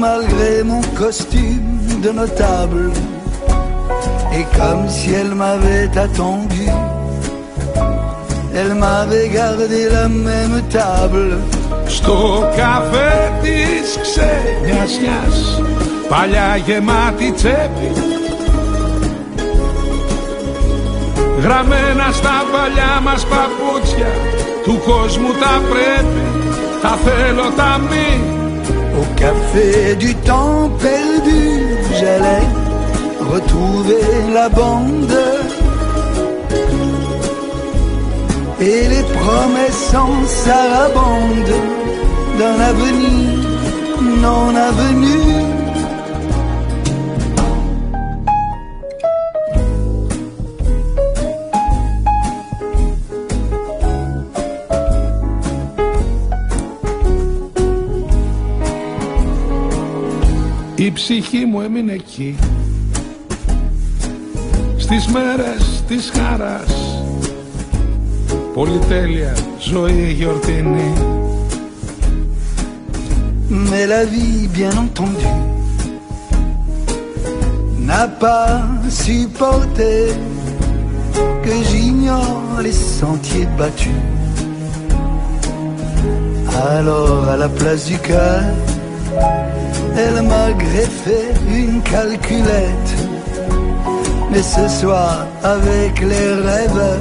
malgré 0.04 0.52
mon 0.70 0.82
costume 1.00 1.67
de 2.00 2.10
notable. 2.10 2.90
Et 4.36 4.44
comme 4.56 4.88
si 4.88 5.12
elle 5.12 5.34
m'avait 5.34 5.90
attendu, 5.96 6.66
elle 8.54 8.74
m'avait 8.74 9.28
gardé 9.28 9.88
la 9.88 10.08
même 10.08 10.62
table. 10.70 11.38
Στο 11.88 12.48
καφέ 12.56 13.32
της 13.42 13.98
ξενιασιάς 14.02 15.62
Παλιά 16.08 16.56
γεμάτη 16.66 17.32
τσέπη 17.32 17.92
Γραμμένα 21.42 22.08
στα 22.12 22.44
παλιά 22.52 23.00
μας 23.04 23.26
παπούτσια 23.26 24.12
Του 24.64 24.80
κόσμου 24.86 25.28
τα 25.28 25.62
πρέπει 25.70 26.22
Τα 26.82 26.98
θέλω 27.04 27.50
τα 27.56 27.80
μη 27.90 28.36
Au 28.98 29.06
café 29.14 29.94
du 29.94 30.12
temps 30.28 30.70
perdu, 30.82 31.67
j'allais 32.00 32.46
retrouver 33.32 34.06
la 34.32 34.48
bande. 34.48 35.18
Et 38.60 38.88
les 38.88 39.04
promesses 39.18 39.82
sans 39.92 40.26
sarabande 40.26 41.52
d'un 42.38 42.60
avenir 42.72 43.48
non 44.26 44.54
avenu. 44.70 45.57
Η 60.88 60.92
ψυχή 60.92 61.44
μου 61.44 61.60
έμεινε 61.60 61.92
εκεί 61.92 62.36
Στις 64.76 65.06
μέρες 65.06 65.82
της 65.88 66.12
χαράς 66.14 67.02
Πολυτέλεια, 68.54 69.36
ζωή 69.60 70.12
γιορτινή 70.12 70.92
Mais 73.70 73.86
la 73.94 74.04
vie, 74.12 74.48
bien 74.58 74.74
entendu, 74.84 75.32
n'a 77.88 78.04
pas 78.24 78.48
supporté 79.04 79.92
que 81.44 81.54
j'ignore 81.68 82.52
les 82.66 82.78
sentiers 83.00 83.48
battus. 83.58 84.02
Alors, 86.76 87.22
à 87.34 87.36
la 87.44 87.50
place 87.58 87.84
du 87.90 87.98
cœur, 88.10 88.42
elle 90.04 90.22
m'a 90.22 90.52
greffé 90.64 91.18
une 91.60 91.82
calculette. 91.82 92.90
Mais 94.30 94.42
ce 94.42 94.68
soir, 94.80 95.26
avec 95.42 96.00
les 96.00 96.28
rêves, 96.48 96.98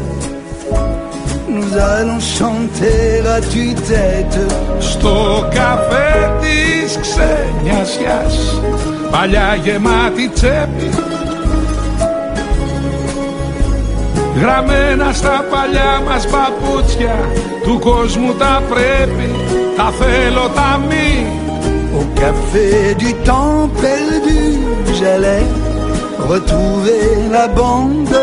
nous 1.56 1.72
allons 1.78 2.20
chanter 2.20 3.22
à 3.36 3.40
tue-tête. 3.42 4.40
Στο 4.80 5.48
καφέ 5.50 6.32
της 6.42 6.98
ξενιασιάς 7.02 8.62
Παλιά 9.12 9.56
γεμάτη 9.64 10.30
τσέπη 10.34 10.90
Γραμμένα 14.42 15.14
στα 15.14 15.46
παλιά 15.52 16.02
μας 16.08 16.28
παπούτσια 16.28 17.16
Του 17.64 17.80
κόσμου 17.80 18.34
τα 18.34 18.62
πρέπει 18.70 19.30
Τα 19.78 19.92
θέλω 20.00 20.42
τα 20.42 20.46
μη 20.46 20.47
Au 20.47 20.47
café 22.20 22.96
du 22.96 23.14
temps 23.30 23.70
perdu, 23.82 24.60
j'allais 25.00 25.46
retrouver 26.20 27.04
la 27.32 27.48
bande 27.48 28.20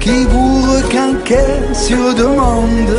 qui 0.00 0.24
vous 0.32 0.62
requinquait 0.74 1.60
sur 1.72 2.14
demande 2.14 2.96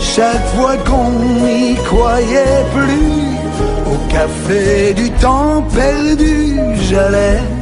chaque 0.00 0.46
fois 0.54 0.76
qu'on 0.86 1.10
n'y 1.44 1.74
croyait 1.90 2.64
plus. 2.76 3.24
Au 3.92 3.96
café 4.10 4.94
du 4.94 5.10
temps 5.12 5.62
perdu, 5.74 6.58
j'allais. 6.88 7.53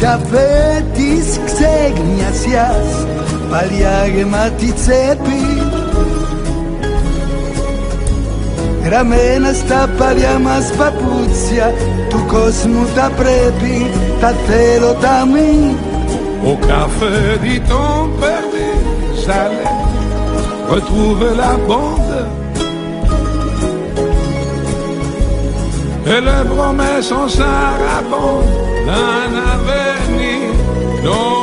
Καφέ 0.00 0.84
της 0.94 1.40
ξεγνιασιάς 1.44 3.06
παλιά 3.50 4.06
γεμάτη 4.14 4.72
τσέπη 4.72 5.42
Γραμμένα 8.84 9.52
στα 9.52 9.88
παλιά 9.98 10.38
μας 10.38 10.72
παπούτσια 10.78 11.74
του 12.08 12.24
κόσμου 12.26 12.86
τα 12.94 13.10
πρέπει, 13.16 13.90
τα 14.20 14.34
θέλω 14.46 14.92
τα 15.00 15.26
μη 15.32 15.76
Au 16.42 16.56
café 16.56 17.38
du 17.42 17.60
temps 17.60 18.08
perdu, 18.18 18.68
j'allais 19.22 19.76
retrouver 20.74 21.32
la 21.36 21.54
bande. 21.68 22.16
Et 26.06 26.20
les 26.28 26.44
promesses 26.54 27.12
en 27.12 27.28
sarabande 27.28 28.52
d'un 28.86 29.32
avenir 29.52 29.89
No. 31.02 31.39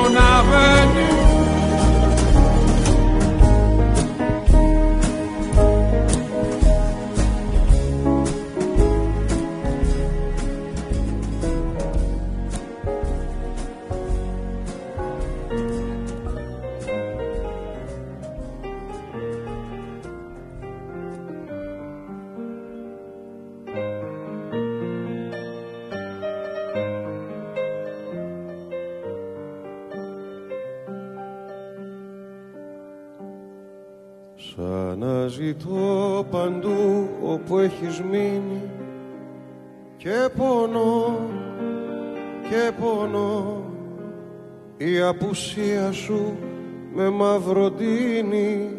Με 47.09 47.13
μαυροντίνει 47.13 48.69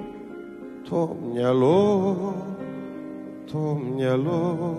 το 0.91 1.17
μυαλό, 1.33 2.17
το 3.53 3.81
μυαλό. 3.95 4.77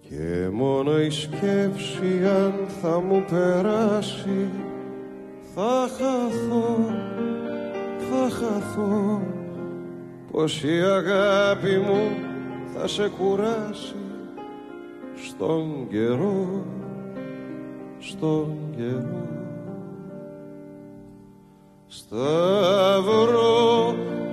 Και 0.00 0.48
μόνο 0.52 1.00
η 1.00 1.10
σκέψη 1.10 2.20
αν 2.24 2.52
θα 2.82 3.00
μου 3.00 3.24
περάσει 3.30 4.50
θα 5.54 5.88
χαθώ, 5.98 6.78
θα 8.10 8.30
χαθώ. 8.30 9.20
Πως 10.30 10.62
η 10.62 10.80
αγάπη 10.80 11.76
μου 11.76 12.10
θα 12.74 12.86
σε 12.86 13.08
κουράσει 13.18 13.94
στον 15.14 15.86
καιρό, 15.90 16.64
στον 17.98 18.56
καιρό 18.76 19.45
Σταυρό 21.88 23.54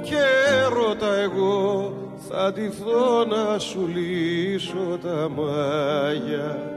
και 0.01 0.23
έρωτα 0.65 1.15
εγώ 1.15 1.93
θα 2.29 2.51
ντυθώ 2.51 3.25
να 3.25 3.59
σου 3.59 3.87
λύσω 3.87 4.97
τα 5.01 5.29
μάγια. 5.29 6.71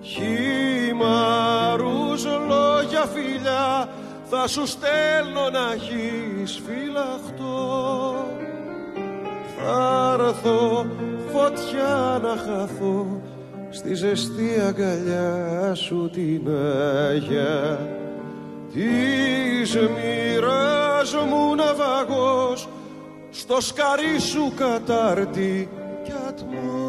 Χυμαρούς 0.00 1.38
λόγια 2.24 3.04
φιλιά 3.04 3.88
θα 4.30 4.46
σου 4.46 4.66
στέλνω 4.66 5.50
να 5.50 5.72
έχεις 5.72 6.62
φυλαχτώ 6.66 8.14
Θα 9.56 10.16
έρθω 10.20 10.86
φωτιά 11.32 12.20
να 12.22 12.36
χαθώ 12.36 13.22
στη 13.70 13.94
ζεστή 13.94 14.60
αγκαλιά 14.66 15.74
σου 15.74 16.10
την 16.12 16.48
Άγια 17.08 17.78
της 18.72 19.74
μοίρας 19.74 21.14
μου 21.14 21.54
ναυαγός 21.54 22.68
στο 23.30 23.60
σκαρί 23.60 24.18
σου 24.18 24.52
κατάρτι 24.56 25.68
κι 26.04 26.12
Σαν 26.12 26.87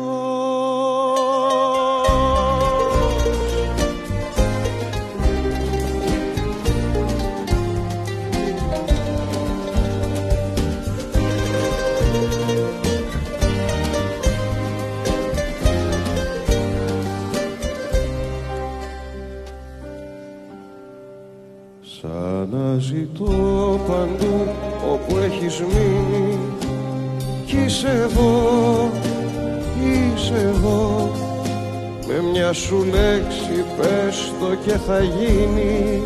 μια 32.51 32.57
σου 32.57 32.77
λέξη 32.77 33.65
πες 33.77 34.33
το 34.39 34.55
και 34.65 34.77
θα 34.77 35.03
γίνει. 35.03 36.01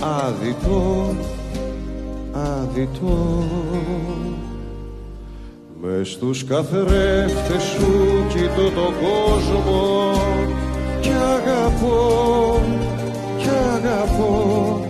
Άδειτο, 0.00 1.14
άδειτο 2.32 3.44
Μες 5.82 6.10
στους 6.10 6.44
καθρέφτες 6.44 7.62
σου 7.62 8.24
κοιτώ 8.28 8.70
τον 8.70 8.94
κόσμο 9.04 10.12
κι 11.00 11.08
αγαπώ, 11.08 12.60
κι 13.38 13.48
αγαπώ. 13.74 14.80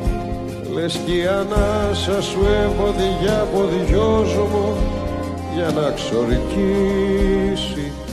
Λες 0.75 1.01
κι 1.07 1.17
η 1.17 1.27
ανάσα 1.27 2.23
σου 2.23 2.41
εμποδιά 2.65 3.49
ποδιόσμο 3.55 4.77
για 5.55 5.81
να 5.81 5.91
ξορκίσει 5.91 7.93
το 7.99 8.04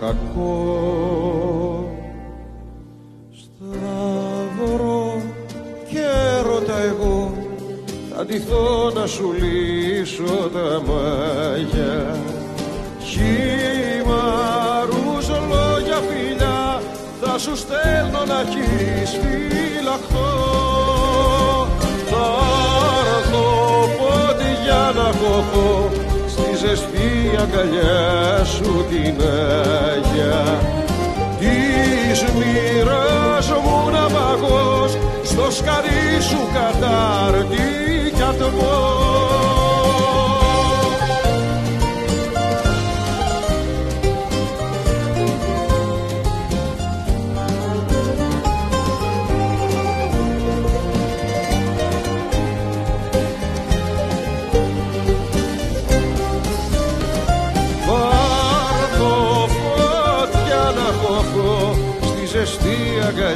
κακό. 0.00 1.88
Σταυρό 3.40 5.22
και 5.88 6.04
έρωτα 6.38 6.78
εγώ 6.78 7.32
θα 8.14 8.24
ντυθώ 8.24 8.90
να 8.94 9.06
σου 9.06 9.32
λύσω 9.32 10.50
τα 10.52 10.82
μάγια 10.86 12.16
Χυμαρούς 13.00 14.48
λόγια 15.28 16.00
φιλιά 16.08 16.82
θα 17.20 17.38
σου 17.38 17.56
στέλνω 17.56 18.24
να 18.26 18.40
έχεις 18.40 19.10
φυλαχτώ 19.10 20.30
Θα 22.10 22.26
έρθω 23.16 23.48
πότε 23.98 24.48
για 24.64 24.92
να 24.94 25.08
κοπώ 25.08 25.68
στη 25.92 26.07
ζεστή 26.60 27.10
αγκαλιά 27.42 28.44
σου 28.44 28.86
την 28.90 29.16
Άγια. 29.92 30.40
Της 31.38 32.22
μοίρας 32.38 33.48
μου 33.64 33.90
ναυαγός 33.90 34.98
στο 35.24 35.50
σκαρί 35.50 36.20
σου 36.28 36.40
κατάρτι 36.54 37.66
κι 38.16 38.22
ατμός 38.22 39.27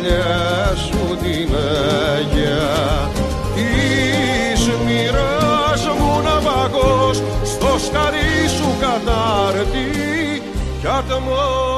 αγκαλιά 0.03 0.74
σου 0.76 1.16
τη 1.16 1.46
μαγιά. 1.46 3.11
Της 3.55 4.68
μοίρας 4.84 5.86
μου 5.98 6.22
ναυαγός 6.22 7.22
στο 7.44 7.78
σκαρί 7.78 8.48
σου 8.48 8.76
κατάρτι 8.80 10.42
κι 10.80 10.86
ατμό 10.86 11.70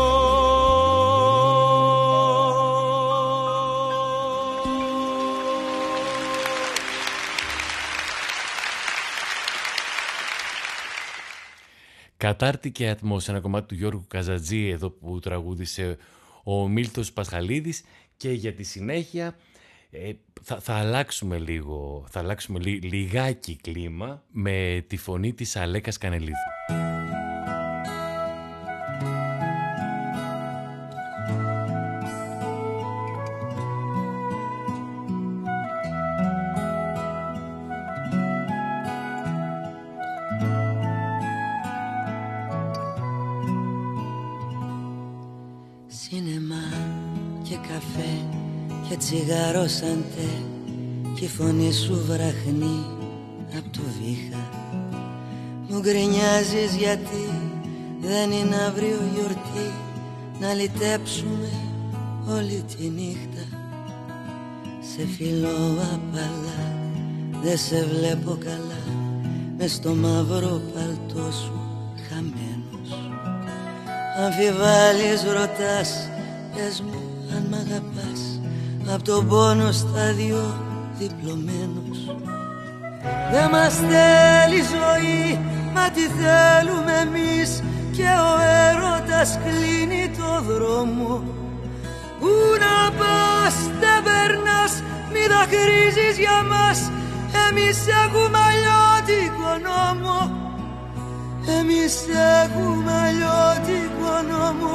Κατάρτη 12.16 12.70
και 12.70 12.89
ατμός, 12.89 13.29
ένα 13.29 13.41
κομμάτι 13.41 13.66
του 13.66 13.75
Γιώργου 13.75 14.05
Καζατζή 14.09 14.68
εδώ 14.68 14.91
που 14.91 15.18
τραγούδισε 15.18 15.97
ο 16.45 16.68
Μίλτος 16.68 17.12
Πασχαλίδης 17.12 17.84
και 18.16 18.30
για 18.30 18.53
τη 18.53 18.62
συνέχεια 18.62 19.36
ε, 19.90 20.12
θα, 20.42 20.61
θα 20.61 20.74
αλλάξουμε 20.74 21.38
λίγο, 21.38 22.07
θα 22.11 22.18
αλλάξουμε 22.18 22.59
λιγάκι 22.64 23.57
κλίμα 23.62 24.22
με 24.30 24.84
τη 24.86 24.97
φωνή 24.97 25.32
της 25.32 25.57
Αλέκας 25.57 25.99
Κανελίδου. 25.99 27.24
Τσιγάρο 49.75 49.95
σαν 49.95 50.05
τε 50.16 50.29
και 51.14 51.25
η 51.25 51.29
φωνή 51.29 51.72
σου 51.72 52.05
βραχνεί 52.07 52.87
απ' 53.57 53.72
το 53.72 53.81
βήχα. 54.01 54.49
Μου 55.68 55.81
γκρινιάζεις 55.81 56.77
γιατί 56.77 57.25
δεν 58.01 58.31
είναι 58.31 58.57
αύριο 58.57 58.99
γιορτή 59.14 59.70
να 60.41 60.53
λυτέψουμε 60.53 61.51
όλη 62.29 62.64
τη 62.77 62.89
νύχτα. 62.89 63.47
Σε 64.95 65.07
φιλώ 65.16 65.59
απαλά, 65.93 66.77
δεν 67.43 67.59
σε 67.59 67.87
βλέπω 67.95 68.39
καλά 68.45 68.83
μες 69.59 69.72
στο 69.72 69.95
μαύρο 69.95 70.61
παλτό 70.75 71.33
σου 71.33 71.61
χαμένος. 72.09 73.11
Αμφιβάλλεις 74.18 75.22
ρωτάς, 75.22 76.09
πες 76.55 76.81
μου 76.81 76.93
αν 76.93 77.03
μ' 77.03 77.03
αγαπάς 77.03 77.03
Απ' 78.95 79.03
τον 79.03 79.28
πόνο 79.28 79.72
στάδιο 79.72 80.42
διπλωμένος 80.99 82.16
Δεν 83.32 83.49
μας 83.51 83.74
θέλει 83.74 84.61
ζωή 84.74 85.38
Μα 85.74 85.90
τι 85.95 86.05
θέλουμε 86.20 86.95
εμείς. 87.07 87.51
Και 87.97 88.09
ο 88.28 88.32
έρωτας 88.66 89.38
κλείνει 89.45 90.05
το 90.18 90.30
δρόμο. 90.49 91.22
Πού 92.20 92.34
να 92.64 92.76
πας 93.01 93.55
δεν 93.80 93.99
περνάς 94.07 94.72
Μη 95.12 95.22
δακρύζεις 95.32 96.16
για 96.24 96.38
μας. 96.53 96.78
Εμείς 97.47 97.78
έχουμε 98.03 98.38
αλλιώτικο 98.49 99.51
νόμο. 99.68 100.16
Εμείς 101.59 101.95
έχουμε 102.42 102.92
αλλιώτικο 103.07 104.12
νόμο. 104.32 104.74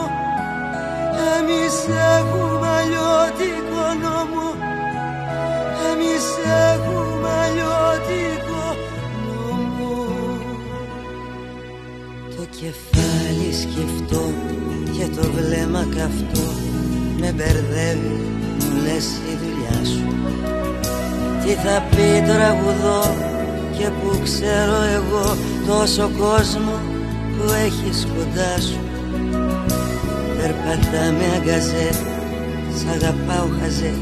Εμείς 1.35 1.75
έχουμε 2.17 2.67
αλλιώτικο 2.79 3.68
νόμο 4.03 4.45
Εμείς 5.91 6.25
έχουμε 6.73 7.29
αλλιώτικο 7.43 8.63
νόμο. 9.25 9.93
Το 12.35 12.43
κεφάλι 12.59 13.51
σκεφτό 13.63 14.33
και 14.95 15.05
το 15.15 15.31
βλέμμα 15.31 15.87
καυτό. 15.95 16.47
Με 17.19 17.31
μπερδεύει 17.31 18.17
μου 18.59 18.81
λες 18.83 19.05
η 19.31 19.33
δουλειά 19.41 19.85
σου. 19.85 20.07
Τι 21.43 21.51
θα 21.53 21.83
πει 21.89 22.23
τραγουδό 22.27 23.15
και 23.77 23.89
που 23.89 24.19
ξέρω 24.23 24.81
εγώ 24.95 25.37
τόσο 25.67 26.11
κόσμο 26.17 26.79
που 27.37 27.53
έχεις 27.65 28.07
κοντά 28.15 28.61
σου. 28.61 28.79
Περπατάμε 30.37 31.25
αγκαζέ 31.35 32.18
Σ' 32.79 32.87
αγαπάω 32.95 33.47
χαζέ. 33.59 33.93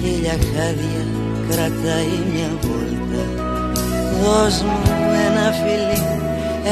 Χίλια 0.00 0.36
χάδια 0.50 1.04
κρατάει 1.48 2.14
μια 2.32 2.50
βόλτα 2.62 3.24
Δώσ' 4.20 4.62
μου 4.62 4.80
ένα 5.26 5.46
φιλί. 5.60 6.00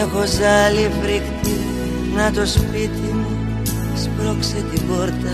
Έχω 0.00 0.22
ζάλι 0.36 0.90
φρικτή. 1.00 1.58
Να 2.16 2.30
το 2.30 2.46
σπίτι 2.46 3.08
μου 3.20 3.32
σπρώξε 4.02 4.64
την 4.70 4.82
πόρτα. 4.88 5.32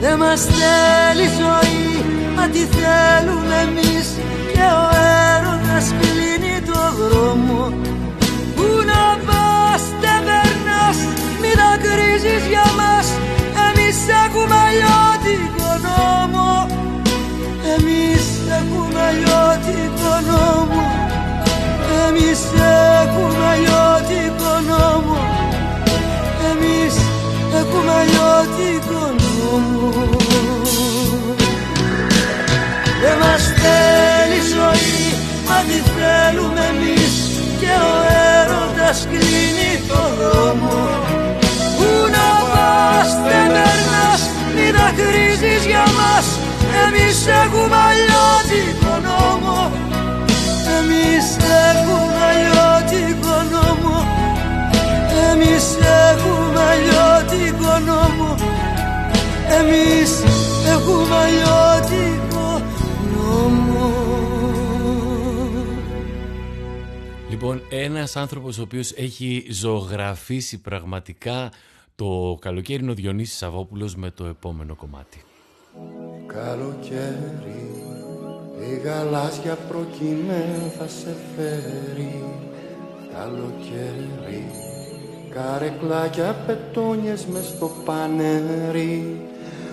Δεν 0.00 0.18
μας 0.18 0.40
θέλει 0.40 1.26
ζωή 1.40 2.04
Μα 2.36 2.44
τι 2.48 2.62
θέλουμε 2.76 3.56
εμείς. 3.68 4.08
Και 4.52 4.64
ο 4.82 4.84
έρωτας 5.32 5.86
κλείνει 6.00 6.56
το 6.70 6.80
δρόμο. 6.98 7.60
Πού 8.56 8.68
να 8.90 9.04
πας 9.26 9.82
δεν 10.02 10.20
περνάς. 10.26 10.98
Μην 11.40 11.54
δακρύζεις 11.60 12.44
για 12.52 12.66
μας 12.78 13.01
νόμο 20.26 20.82
Εμείς 22.06 22.40
έχουμε 23.02 23.46
αλλιώτικο 23.52 24.52
νόμο. 24.70 25.18
Εμείς 26.50 26.94
έχουμε 27.60 27.92
αλλιώτικο 28.00 29.02
νόμο. 29.22 29.90
Δεν 33.02 33.16
μας 33.22 33.42
θέλει 33.60 34.40
ζωή 34.54 35.00
Μα 35.48 35.58
τι 35.68 35.78
θέλουμε 35.94 36.64
εμείς. 36.72 37.14
Και 37.60 37.72
ο 37.90 37.94
έρωτας 38.36 39.06
κλείνει 39.10 39.72
το 39.88 40.00
δρόμο. 40.18 40.92
Δεν 43.26 43.46
περνάς 43.52 44.22
Μη 44.54 44.66
δακρύζεις 44.76 45.64
για 45.66 45.84
μας. 45.98 46.26
Εμείς 46.84 47.26
έχουμε 47.26 47.76
αλλιώτικο 47.88 48.81
έχουμε 55.84 56.60
αλλιώτικο 56.60 57.78
νόμο 57.78 58.34
Εμείς 59.60 60.22
έχουμε 60.66 61.16
αλλιώτικο 61.16 62.62
νόμο 63.14 63.90
Λοιπόν, 67.30 67.62
ένας 67.70 68.16
άνθρωπος 68.16 68.58
ο 68.58 68.62
οποίος 68.62 68.92
έχει 68.92 69.46
ζωγραφίσει 69.50 70.60
πραγματικά 70.60 71.50
το 71.94 72.38
καλοκαίρι 72.40 72.82
είναι 72.82 72.90
ο 72.90 72.94
Διονύσης 72.94 73.36
Σαββόπουλος 73.36 73.96
με 73.96 74.10
το 74.10 74.24
επόμενο 74.24 74.74
κομμάτι. 74.74 75.22
Καλοκαίρι 76.26 77.82
η 78.70 78.80
γαλάζια 78.84 79.54
προκειμένου 79.54 80.70
θα 80.78 80.88
σε 80.88 81.16
φέρει. 81.36 82.24
Καλοκαίρι 83.12 84.61
καρεκλάκια 85.34 86.36
πετόνιες 86.46 87.26
μες 87.26 87.44
στο 87.44 87.70
πανέρι 87.84 89.20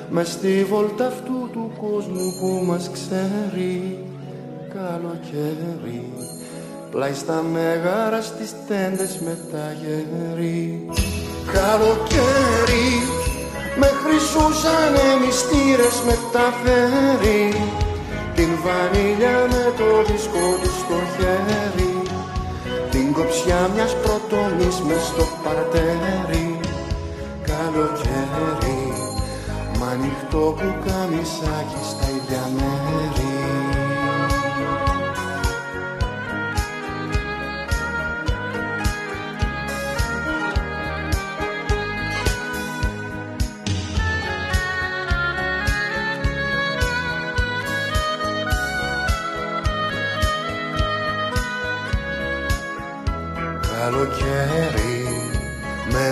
μες 0.09 0.31
στη 0.31 0.65
βόλτα 0.69 1.07
αυτού 1.07 1.49
του 1.51 1.71
κόσμου 1.81 2.33
που 2.39 2.65
μας 2.65 2.89
ξέρει. 2.93 4.03
Καλοκαίρι 4.73 6.13
πλάι 6.91 7.13
στα 7.13 7.41
μέγαρα 7.51 8.21
στις 8.21 8.53
τέντες 8.67 9.19
με 9.25 9.37
τα 9.51 9.75
γέρι. 9.81 10.85
Καλοκαίρι 11.53 12.89
με 13.79 13.89
χρυσούσανε 14.01 15.05
μυστήρες 15.25 16.01
μεταφέρει 16.05 17.43
την 18.35 18.49
βανίλια 18.63 19.47
με 19.49 19.73
το 19.77 20.03
δίσκο 20.07 20.45
του 20.61 20.69
στο 20.79 20.99
χέρι. 21.15 21.78
την 21.78 21.78
κοψιά 23.19 23.69
μιας 23.73 23.93
πρωτομής 24.03 24.77
μες 24.87 25.03
στο 25.11 25.25
παρτέρι 25.43 26.59
καλοκαίρι 27.49 28.83
μ' 29.77 29.83
ανοιχτό 29.93 30.43
που 30.57 30.69
καμισάκι 30.85 31.81
στα 31.91 32.07
ίδια 32.17 32.43
μέρη 32.57 33.28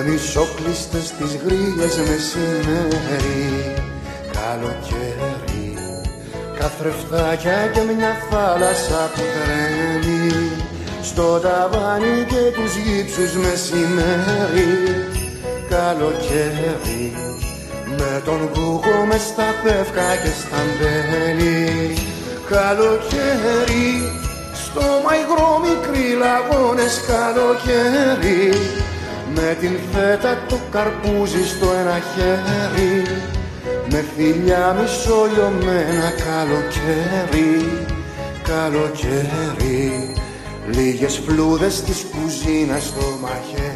με 0.08 0.14
μισόκλειστες 0.14 1.12
τις 1.18 1.38
γρίλες 1.44 1.96
μεσημέρι 2.08 3.74
καλοκαίρι. 4.38 5.74
Καθρεφτάκια 6.60 7.70
και 7.74 7.82
μια 7.98 8.14
θάλασσα 8.30 9.12
που 9.14 9.22
τρέμει 9.34 10.32
στο 11.02 11.40
ταβάνι 11.40 12.26
και 12.28 12.44
τους 12.56 12.76
γύψους 12.76 13.34
μεσημέρι 13.44 14.74
καλοκαίρι 15.70 17.14
με 17.98 18.22
τον 18.26 18.50
βούχο 18.54 19.06
μες 19.08 19.22
στα 19.22 19.50
πεύκα 19.64 20.16
και 20.24 20.32
στα 20.42 20.62
μπέλη. 20.78 21.98
Καλοκαίρι 22.50 23.92
στο 24.64 24.86
μαϊγρό 25.06 25.52
μικρή 25.66 26.08
λαγώνες 26.22 26.96
καλοκαίρι 27.08 28.52
με 29.38 29.58
την 29.60 29.80
φέτα 29.92 30.46
το 30.50 30.60
καρπούζι 30.72 31.48
στο 31.48 31.68
ένα 31.80 32.00
χέρι 32.14 33.02
με 33.92 34.06
φιλιά 34.16 34.76
μισολιωμένα 34.80 36.10
καλοκαίρι 36.26 37.86
καλοκαίρι. 38.44 40.14
Λίγες 40.68 41.22
φλούδες 41.28 41.82
της 41.82 42.06
κουζίνας 42.12 42.84
στο 42.84 43.18
μαχαίρι 43.22 43.67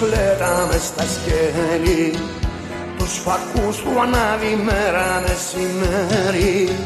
μοτοσυκλέτα 0.00 0.68
με 0.70 0.78
στα 0.78 1.02
σκέλη. 1.02 2.14
Τους 2.98 3.18
φακούς 3.24 3.76
του 3.76 4.00
ανάβει 4.00 4.62
μέρα 4.64 5.22
μεσημέρι. 5.26 6.76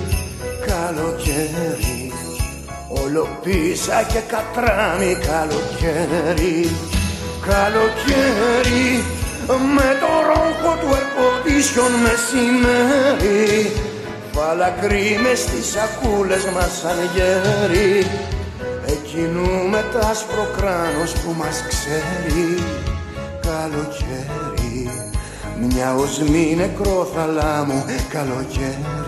Καλοκαίρι 0.66 2.12
όλο 2.88 3.28
πίσα 3.42 4.02
και 4.12 4.20
κατράμι 4.32 5.16
καλοκαίρι. 5.28 6.70
Καλοκαίρι 7.46 9.04
με 9.76 9.88
το 10.00 10.12
ρόχο 10.28 10.76
του 10.80 10.88
ερποδίσιον 11.00 11.92
μεσημέρι. 12.04 13.72
Φαλακρή 14.32 15.18
μες 15.22 15.38
στις 15.38 15.66
σακούλες 15.72 16.44
μας 16.54 16.70
σαν 16.80 16.98
γέρι. 17.14 18.06
Εκείνου 18.86 19.68
με 19.70 19.84
τ' 19.92 20.04
άσπρο 20.10 20.46
κράνος 20.56 21.12
που 21.12 21.34
μας 21.38 21.64
ξέρει 21.68 22.62
Καλοκαίρι. 23.44 24.90
Μια 25.60 25.94
οσμή 25.94 26.54
νεκρό 26.56 27.04
θαλάμου 27.14 27.84
Καλοκαίρι 28.08 29.03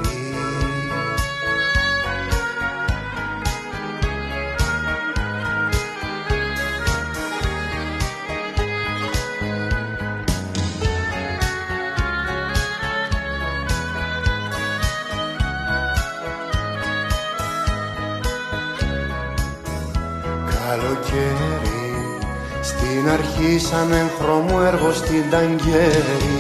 σαν 23.69 23.89
έγχρωμο 24.03 24.57
έργο 24.71 24.93
στην 24.93 25.25
ταγκέρη 25.31 26.37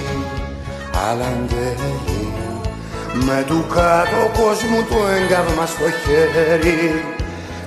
Αλαντέλη 1.08 2.06
με 3.24 3.44
του 3.46 3.64
κάτω 3.74 4.22
κόσμου 4.40 4.80
το 4.90 4.98
έγκαυμα 5.16 5.66
στο 5.66 5.88
χέρι. 6.00 7.04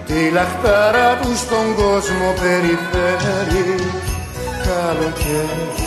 Τη 0.07 0.19
λαχτάρα 0.35 1.09
του 1.21 1.31
στον 1.43 1.67
κόσμο 1.81 2.29
περιφέρει. 2.41 3.69
Καλοκαίρι 4.67 5.77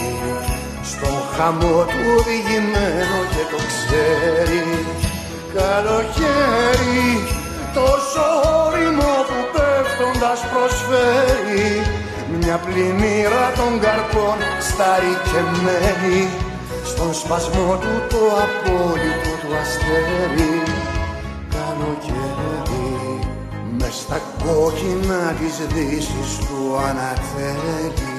στον 0.90 1.16
χαμό 1.34 1.78
του 1.90 2.02
οδηγημένο 2.18 3.18
και 3.32 3.44
το 3.52 3.60
ξέρει. 3.70 4.64
Καλοκαίρι 5.56 7.10
τόσο 7.74 8.24
όριμο 8.64 9.12
που 9.28 9.38
πέφτοντας 9.54 10.40
προσφέρει 10.52 11.70
μια 12.40 12.56
πλημμύρα 12.66 13.44
των 13.58 13.72
καρπών 13.84 14.38
σταρικεμένη 14.68 16.20
στον 16.90 17.14
σπασμό 17.14 17.70
του 17.82 17.94
το 18.12 18.22
απόλυτο 18.44 19.32
του 19.40 19.50
αστέρι. 19.62 20.56
Καλοκαίρι 21.54 22.92
μες 23.78 23.94
στα 23.94 24.20
κόκκινα 24.42 25.22
της 25.38 25.56
δύσης 25.72 26.32
του 26.46 26.60
ανατέλει 26.88 28.11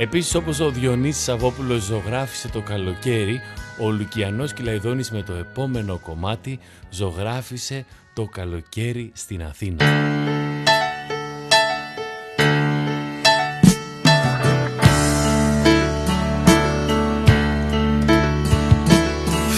Επίσης 0.00 0.34
όπως 0.34 0.60
ο 0.60 0.70
Διονύσης 0.70 1.22
Σαββόπουλος 1.22 1.82
ζωγράφισε 1.82 2.48
το 2.48 2.60
καλοκαίρι, 2.60 3.40
ο 3.78 3.90
Λουκιανός 3.90 4.52
Κυλαϊδόνης 4.52 5.10
με 5.10 5.22
το 5.22 5.32
επόμενο 5.32 5.98
κομμάτι 5.98 6.58
ζωγράφισε 6.90 7.84
το 8.12 8.24
καλοκαίρι 8.24 9.10
στην 9.14 9.42
Αθήνα. 9.42 9.84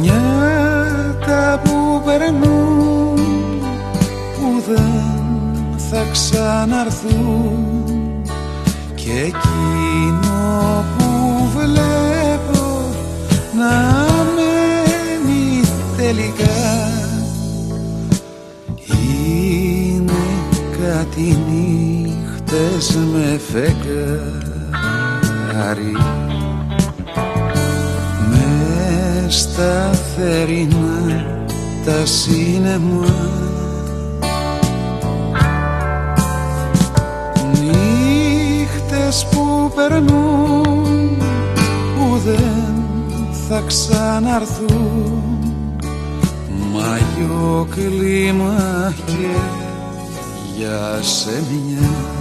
Νιάτα 0.00 1.60
που 1.64 2.02
περνούν 2.04 3.16
που 4.34 4.62
δεν 4.66 5.78
θα 5.90 6.04
ξαναρθούν 6.12 7.45
νύχτες 22.86 22.96
με 23.12 23.38
φεγγάρι. 23.52 24.82
Με 28.30 29.26
στα 29.28 29.90
θερινά 30.16 31.24
τα 31.84 32.06
σύννεμα 32.06 33.14
νύχτες 37.62 39.26
που 39.30 39.72
περνούν 39.74 41.18
που 41.96 42.18
δεν 42.24 42.74
θα 43.48 43.62
ξαναρθούν. 43.66 45.22
Μαγιό 46.72 47.66
κλίμα 47.70 48.94
και 49.06 49.28
για 50.56 51.02
σε 51.02 51.42
μια 51.50 52.15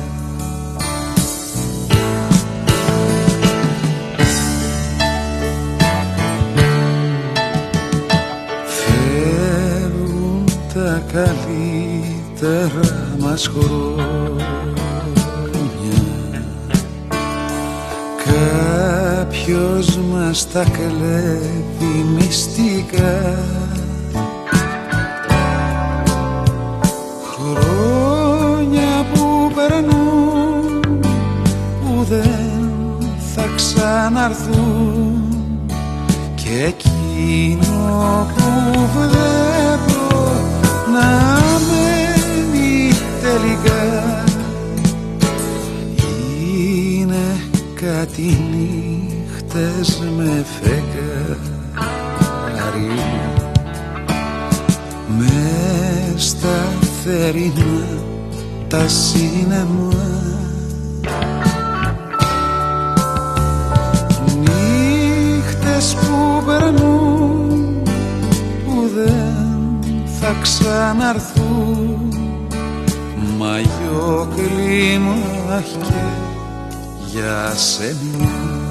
καλύτερα 11.15 12.79
μας 13.19 13.47
χρόνια. 13.47 14.45
Κάποιος 18.25 19.97
μας 19.97 20.51
τα 20.51 20.63
κλέβει 20.63 22.05
μυστικά. 22.15 23.35
Χρόνια 27.33 29.05
που 29.13 29.51
περνούν 29.55 30.79
που 31.81 32.03
δεν 32.09 33.09
θα 33.35 33.45
ξαναρθούν. 33.55 35.23
Και 36.35 36.63
εκείνο 36.65 38.27
που 38.35 38.49
βλέπω 38.95 39.94
να 40.95 41.01
αναμένει 41.01 42.91
τελικά. 43.21 43.83
Είναι 46.57 47.25
κάτι 47.75 48.37
νύχτες 48.51 50.01
με 50.17 50.45
φεγγάρι 50.61 51.35
μες 55.17 56.23
στα 56.23 56.63
θερινά 57.03 57.87
τα 58.67 58.87
σινεμά 58.87 60.14
ξαναρθούν 70.45 72.13
μαγιό 73.37 74.27
κλίμαχε 74.35 76.03
για 77.11 77.53
σένα. 77.55 78.64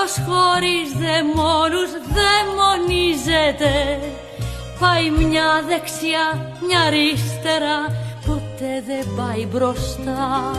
Όποιος 0.00 0.26
χωρίς 0.28 0.88
δαιμόνους 1.02 1.90
δαιμονίζεται. 2.14 3.74
Πάει 4.78 5.10
μια 5.10 5.48
δεξιά, 5.68 6.26
μια 6.66 6.80
αριστερά 6.80 7.78
Ποτέ 8.26 8.72
δεν 8.86 9.04
πάει 9.16 9.46
μπροστά. 9.46 10.50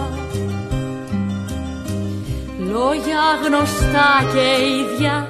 Λόγια 2.72 3.24
γνωστά 3.44 4.10
και 4.34 4.46
ίδια 4.80 5.28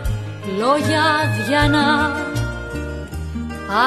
Λόγια 0.59 1.05
διανά. 1.47 2.15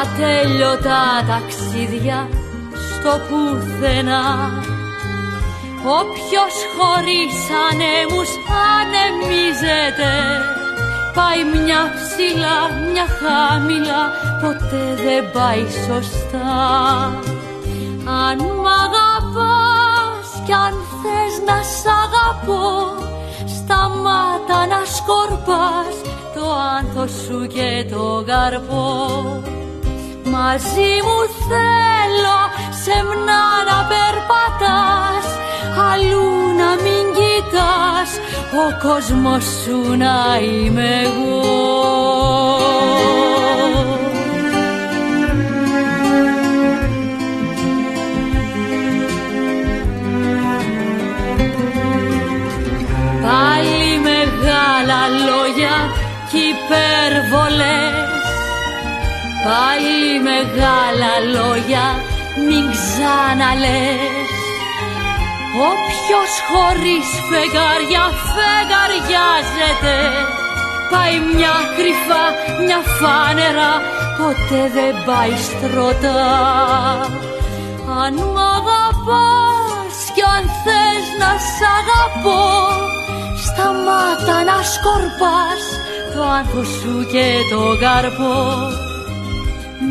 Ατέλειωτα 0.00 1.24
ταξίδια 1.28 2.28
στο 2.98 3.12
πουθενά 3.28 4.24
Όποιος 5.86 6.54
χωρίς 6.76 7.36
ανέμους 7.68 8.30
ανεμίζεται 8.72 10.12
Πάει 11.14 11.42
μια 11.54 11.82
ψηλά, 11.96 12.58
μια 12.90 13.06
χαμηλά 13.20 14.02
Ποτέ 14.40 14.84
δεν 15.04 15.30
πάει 15.32 15.66
σωστά. 15.86 16.52
Αν 18.24 18.38
μ' 18.62 18.70
αγαπάς 18.84 20.28
κι 20.46 20.52
αν 20.52 20.74
θες 21.00 21.34
να 21.46 21.62
σ' 21.62 21.86
αγαπώ 22.02 22.68
Σταμάτα 23.56 24.66
να 24.66 24.80
σκορπάς 24.96 25.96
το 26.34 26.44
άνθος 26.76 27.10
σου 27.10 27.46
και 27.46 27.86
το 27.90 28.24
καρπό 28.26 28.92
Μαζί 30.24 30.92
μου 31.06 31.18
θέλω 31.48 32.40
σεμνά 32.82 33.44
να 33.68 33.78
περπατάς 33.90 35.43
Αλλού 35.78 36.54
να 36.56 36.70
μην 36.82 37.04
κοιτάς 37.16 38.10
Ο 38.52 38.88
κόσμος 38.88 39.44
σου 39.44 39.96
να 39.96 40.38
είμαι 40.40 41.00
εγώ. 41.02 41.42
Πάλι 53.22 53.98
μεγάλα 54.08 55.00
λόγια 55.28 55.74
κι 56.30 56.42
υπερβολές. 56.54 58.22
Πάλι 59.46 60.20
μεγάλα 60.22 61.12
λόγια 61.34 61.86
μην 62.48 62.64
ξαναλες 62.70 64.23
Όποιος 65.70 66.32
χωρίς 66.50 67.08
φεγγάρια 67.28 68.04
φεγγαριάζεται 68.34 69.96
Πάει 70.90 71.16
μια 71.32 71.56
κρυφά, 71.76 72.24
μια 72.64 72.80
φάνερα 72.98 73.70
Ποτέ 74.18 74.62
δεν 74.76 74.94
πάει 75.06 75.34
στρωτά 75.48 76.24
Αν 78.02 78.14
μ' 78.32 78.42
αγαπάς 78.58 79.96
κι 80.14 80.24
αν 80.36 80.44
θες 80.62 81.06
να 81.20 81.30
σ' 81.52 81.64
αγαπώ 81.78 82.44
Σταμάτα 83.46 84.36
να 84.48 84.58
σκορπάς 84.72 85.62
το 86.14 86.22
άνθος 86.22 86.68
σου 86.68 87.06
και 87.12 87.26
το 87.50 87.62
καρπό. 87.82 88.38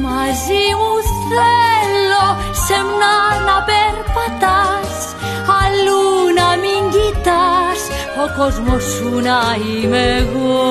Μαζί 0.04 0.66
μου 0.80 0.94
θέλω 1.30 2.26
σεμνά 2.66 3.18
να 3.48 3.56
περπατάς 3.70 4.98
Αλλού 5.74 6.34
να 6.40 6.58
μην 6.58 6.92
κοιτάς 6.92 7.82
Ο 8.24 8.38
κόσμος 8.38 8.84
σου 8.84 9.10
να 9.20 9.40
είμαι 9.66 10.18
εγώ 10.18 10.64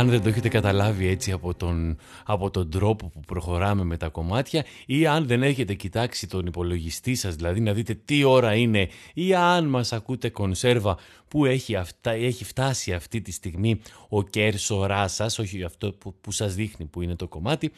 αν 0.00 0.08
δεν 0.08 0.22
το 0.22 0.28
έχετε 0.28 0.48
καταλάβει 0.48 1.06
έτσι 1.06 1.32
από 1.32 1.54
τον, 1.54 1.96
από 2.24 2.50
τον 2.50 2.70
τρόπο 2.70 3.08
που 3.08 3.20
προχωράμε 3.20 3.84
με 3.84 3.96
τα 3.96 4.08
κομμάτια 4.08 4.64
ή 4.86 5.06
αν 5.06 5.26
δεν 5.26 5.42
έχετε 5.42 5.74
κοιτάξει 5.74 6.26
τον 6.26 6.46
υπολογιστή 6.46 7.14
σας, 7.14 7.34
δηλαδή 7.34 7.60
να 7.60 7.72
δείτε 7.72 7.94
τι 8.04 8.24
ώρα 8.24 8.54
είναι 8.54 8.88
ή 9.14 9.34
αν 9.34 9.66
μας 9.66 9.92
ακούτε 9.92 10.28
κονσέρβα 10.28 10.98
που 11.28 11.44
έχει, 11.44 11.76
αυτά, 11.76 12.10
έχει 12.10 12.44
φτάσει 12.44 12.92
αυτή 12.92 13.20
τη 13.20 13.32
στιγμή 13.32 13.80
ο 14.08 14.22
κέρσοράς 14.22 15.14
σας, 15.14 15.38
όχι 15.38 15.64
αυτό 15.64 15.92
που, 15.92 16.14
που 16.20 16.32
σας 16.32 16.54
δείχνει 16.54 16.86
που 16.86 17.02
είναι 17.02 17.16
το 17.16 17.28
κομμάτι, 17.28 17.72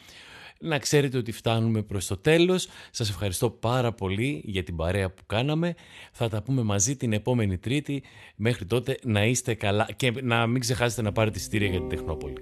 να 0.63 0.79
ξέρετε 0.79 1.17
ότι 1.17 1.31
φτάνουμε 1.31 1.81
προς 1.81 2.07
το 2.07 2.17
τέλος. 2.17 2.67
Σας 2.91 3.09
ευχαριστώ 3.09 3.49
πάρα 3.49 3.91
πολύ 3.91 4.41
για 4.45 4.63
την 4.63 4.75
παρέα 4.75 5.09
που 5.09 5.21
κάναμε. 5.25 5.75
Θα 6.11 6.29
τα 6.29 6.43
πούμε 6.43 6.63
μαζί 6.63 6.95
την 6.95 7.13
επόμενη 7.13 7.57
Τρίτη. 7.57 8.03
Μέχρι 8.35 8.65
τότε 8.65 8.97
να 9.03 9.25
είστε 9.25 9.53
καλά 9.53 9.87
και 9.95 10.13
να 10.21 10.47
μην 10.47 10.61
ξεχάσετε 10.61 11.01
να 11.01 11.11
πάρετε 11.11 11.37
εισιτήρια 11.37 11.67
για 11.69 11.79
την 11.79 11.89
Τεχνόπολη. 11.89 12.37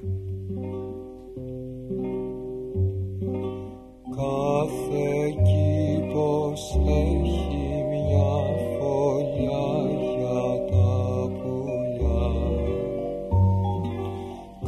Κάθε 4.16 5.34
κήπος 5.46 6.76
έχει 6.88 7.84
μια 7.90 8.32
φωλιά 8.78 9.72
για 10.18 10.66
τα 10.72 11.32
πουλιά 11.42 12.52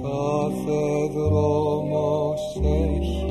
Κάθε 0.02 1.08
δρόμος 1.14 2.60
έχει 2.64 3.23